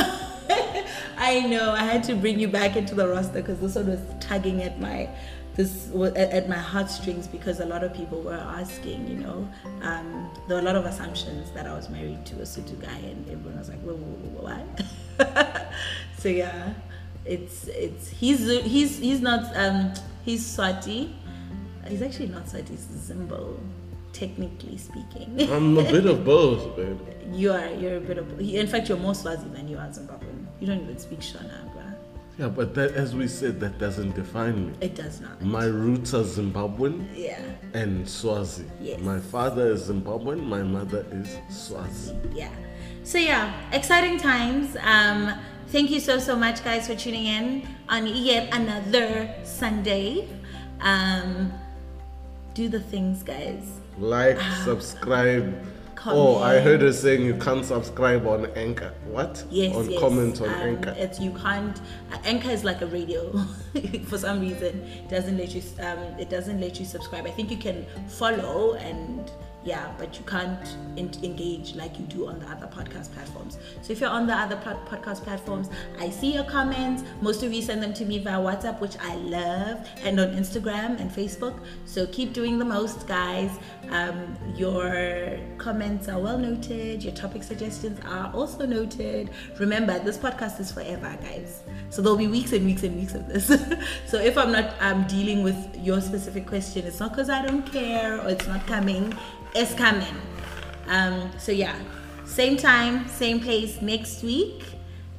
I 1.18 1.42
know 1.42 1.72
I 1.72 1.84
had 1.84 2.04
to 2.06 2.16
bring 2.16 2.40
you 2.40 2.48
back 2.48 2.76
into 2.76 2.96
the 2.96 3.08
roster 3.08 3.42
because 3.42 3.60
this 3.60 3.76
one 3.76 3.88
was 3.88 4.00
tugging 4.20 4.64
at 4.64 4.80
my 4.80 5.10
this 5.56 5.90
at 6.16 6.48
my 6.48 6.56
heartstrings 6.56 7.28
because 7.28 7.60
a 7.60 7.66
lot 7.66 7.84
of 7.84 7.94
people 7.94 8.22
were 8.22 8.34
asking. 8.34 9.08
You 9.08 9.18
know, 9.18 9.50
um, 9.82 10.32
there 10.48 10.56
were 10.56 10.62
a 10.62 10.66
lot 10.66 10.76
of 10.76 10.86
assumptions 10.86 11.52
that 11.52 11.68
I 11.68 11.76
was 11.76 11.90
married 11.90 12.26
to 12.28 12.36
a 12.38 12.44
Sotho 12.44 12.80
guy, 12.80 12.98
and 12.98 13.30
everyone 13.30 13.60
was 13.60 13.70
like, 13.70 13.82
"Whoa, 13.82 13.96
whoa, 13.96 14.30
whoa, 14.30 14.66
what?" 15.20 15.74
so 16.20 16.30
yeah, 16.30 16.74
it's 17.28 17.68
it's 17.68 18.10
he's 18.10 18.40
he's 18.64 18.98
he's 19.00 19.22
not 19.22 19.56
um 19.58 19.94
he's 20.24 20.44
Swati. 20.46 21.14
He's 21.88 22.02
actually 22.02 22.28
not 22.30 22.46
Swati. 22.46 22.70
He's 22.70 22.86
Zimbo, 22.86 23.58
technically 24.14 24.78
speaking. 24.78 25.40
I'm 25.52 25.78
a 25.78 25.84
bit 25.84 26.06
of 26.06 26.26
both, 26.34 26.76
babe. 26.76 27.00
you 27.32 27.52
are 27.52 27.70
you're 27.74 27.98
a 27.98 28.02
bit 28.02 28.18
of 28.18 28.40
in 28.40 28.68
fact 28.68 28.90
you're 28.90 28.98
more 28.98 29.16
Swazi 29.16 29.48
than 29.50 29.68
you 29.68 29.78
are 29.78 29.88
Zimbabwean. 29.88 30.46
You 30.60 30.68
don't 30.68 30.82
even 30.82 30.98
speak 30.98 31.20
Shona, 31.20 31.72
bruh. 31.74 31.94
Yeah, 32.40 32.50
but 32.50 32.76
that, 32.76 32.92
as 32.92 33.16
we 33.16 33.28
said, 33.28 33.60
that 33.62 33.80
doesn't 33.80 34.14
define 34.14 34.68
me. 34.68 34.74
It 34.80 34.94
does 34.94 35.20
not. 35.22 35.42
My 35.42 35.66
roots 35.66 36.14
are 36.14 36.22
Zimbabwean 36.24 37.08
Yeah, 37.16 37.42
and 37.74 38.08
Swazi. 38.08 38.66
Yes. 38.80 39.00
My 39.02 39.20
father 39.20 39.72
is 39.72 39.90
Zimbabwean. 39.90 40.44
My 40.44 40.62
mother 40.62 41.04
is 41.12 41.36
Swazi. 41.50 42.16
yeah. 42.34 42.52
So 43.04 43.18
yeah, 43.18 43.52
exciting 43.72 44.18
times. 44.20 44.78
Um, 44.84 45.34
thank 45.68 45.90
you 45.92 46.00
so 46.00 46.20
so 46.20 46.36
much, 46.36 46.64
guys, 46.64 46.88
for 46.88 46.96
tuning 46.96 47.26
in 47.26 47.68
on 47.90 48.08
yet 48.08 48.54
another 48.54 49.34
Sunday. 49.44 50.28
Um, 50.82 51.52
do 52.54 52.70
the 52.70 52.80
things, 52.80 53.24
guys. 53.24 53.80
Like, 53.98 54.38
Ah. 54.40 54.62
subscribe. 54.66 55.54
Oh, 56.10 56.38
I 56.38 56.60
heard 56.60 56.82
her 56.82 56.94
saying 56.94 57.26
you 57.26 57.36
can't 57.36 57.66
subscribe 57.66 58.26
on 58.28 58.46
Anchor. 58.56 58.94
What? 59.12 59.44
Yes, 59.50 59.76
On 59.76 59.90
yes. 59.90 60.00
comment 60.00 60.40
on 60.40 60.48
um, 60.48 60.62
Anchor. 60.62 60.96
It's 60.98 61.20
you 61.20 61.32
can't. 61.32 61.82
Uh, 62.14 62.18
Anchor 62.24 62.50
is 62.52 62.64
like 62.64 62.82
a 62.82 62.86
radio. 62.88 63.32
For 64.06 64.18
some 64.18 64.40
reason, 64.40 64.84
it 64.84 65.10
doesn't 65.10 65.38
let 65.38 65.54
you. 65.54 65.62
Um, 65.82 65.98
it 66.18 66.30
doesn't 66.30 66.62
let 66.62 66.80
you 66.80 66.86
subscribe. 66.86 67.26
I 67.26 67.32
think 67.32 67.52
you 67.52 67.58
can 67.58 67.86
follow 68.08 68.76
and 68.76 69.30
yeah, 69.68 69.92
but 69.98 70.18
you 70.18 70.24
can't 70.24 70.78
en- 70.96 71.12
engage 71.24 71.76
like 71.76 72.00
you 72.00 72.06
do 72.06 72.26
on 72.28 72.40
the 72.40 72.46
other 72.46 72.68
podcast 72.68 73.12
platforms. 73.14 73.58
So 73.82 73.92
if 73.92 74.00
you're 74.00 74.10
on 74.10 74.26
the 74.26 74.34
other 74.34 74.56
plat- 74.56 74.86
podcast 74.86 75.24
platforms, 75.24 75.70
I 76.00 76.10
see 76.10 76.34
your 76.34 76.46
comments. 76.46 77.04
Most 77.22 77.44
of 77.44 77.52
you 77.52 77.62
send 77.62 77.84
them 77.84 77.94
to 77.96 78.06
me 78.06 78.20
via 78.20 78.38
WhatsApp, 78.38 78.80
which 78.80 78.96
I 79.02 79.16
love, 79.16 79.86
and 80.04 80.22
on 80.22 80.30
Instagram 80.30 81.02
and 81.02 81.12
Facebook. 81.12 81.60
So 81.84 82.08
keep 82.08 82.32
doing 82.32 82.58
the 82.58 82.64
most, 82.64 83.08
guys. 83.08 83.52
Um, 83.90 84.38
your 84.56 85.38
comments 85.58 86.08
are 86.08 86.20
well 86.20 86.38
noted. 86.38 87.04
Your 87.04 87.14
topic 87.14 87.44
suggestions 87.44 88.00
are 88.06 88.32
also 88.34 88.66
noted. 88.66 89.32
Remember, 89.60 90.00
this 90.00 90.18
podcast 90.18 90.62
is 90.62 90.72
forever, 90.72 91.18
guys. 91.22 91.64
So 91.90 92.02
there'll 92.02 92.18
be 92.18 92.28
weeks 92.28 92.54
and 92.54 92.66
weeks 92.66 92.84
and 92.84 92.96
weeks 92.96 93.16
of 93.16 93.28
this. 93.28 93.48
so 94.06 94.18
if 94.18 94.38
I'm 94.38 94.54
not 94.54 94.76
um, 94.80 95.06
dealing 95.08 95.44
with 95.44 95.58
your 95.82 96.00
specific 96.00 96.48
question, 96.48 96.86
it's 96.86 97.02
not 97.02 97.12
because 97.12 97.30
I 97.30 97.46
don't 97.46 97.70
care 97.70 98.22
or 98.22 98.30
it's 98.30 98.48
not 98.48 98.66
coming. 98.66 99.14
It's 99.60 99.74
coming. 99.74 100.16
Um, 100.88 101.32
so 101.40 101.52
yeah, 101.52 101.76
same 102.26 102.58
time, 102.58 103.08
same 103.08 103.40
place 103.40 103.82
next 103.82 104.22
week. 104.22 104.64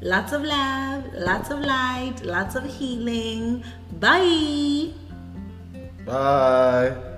Lots 0.00 0.32
of 0.32 0.44
love, 0.44 1.02
lots 1.14 1.50
of 1.50 1.58
light, 1.58 2.22
lots 2.22 2.54
of 2.54 2.64
healing. 2.64 3.64
Bye. 3.98 4.92
Bye. 6.06 7.17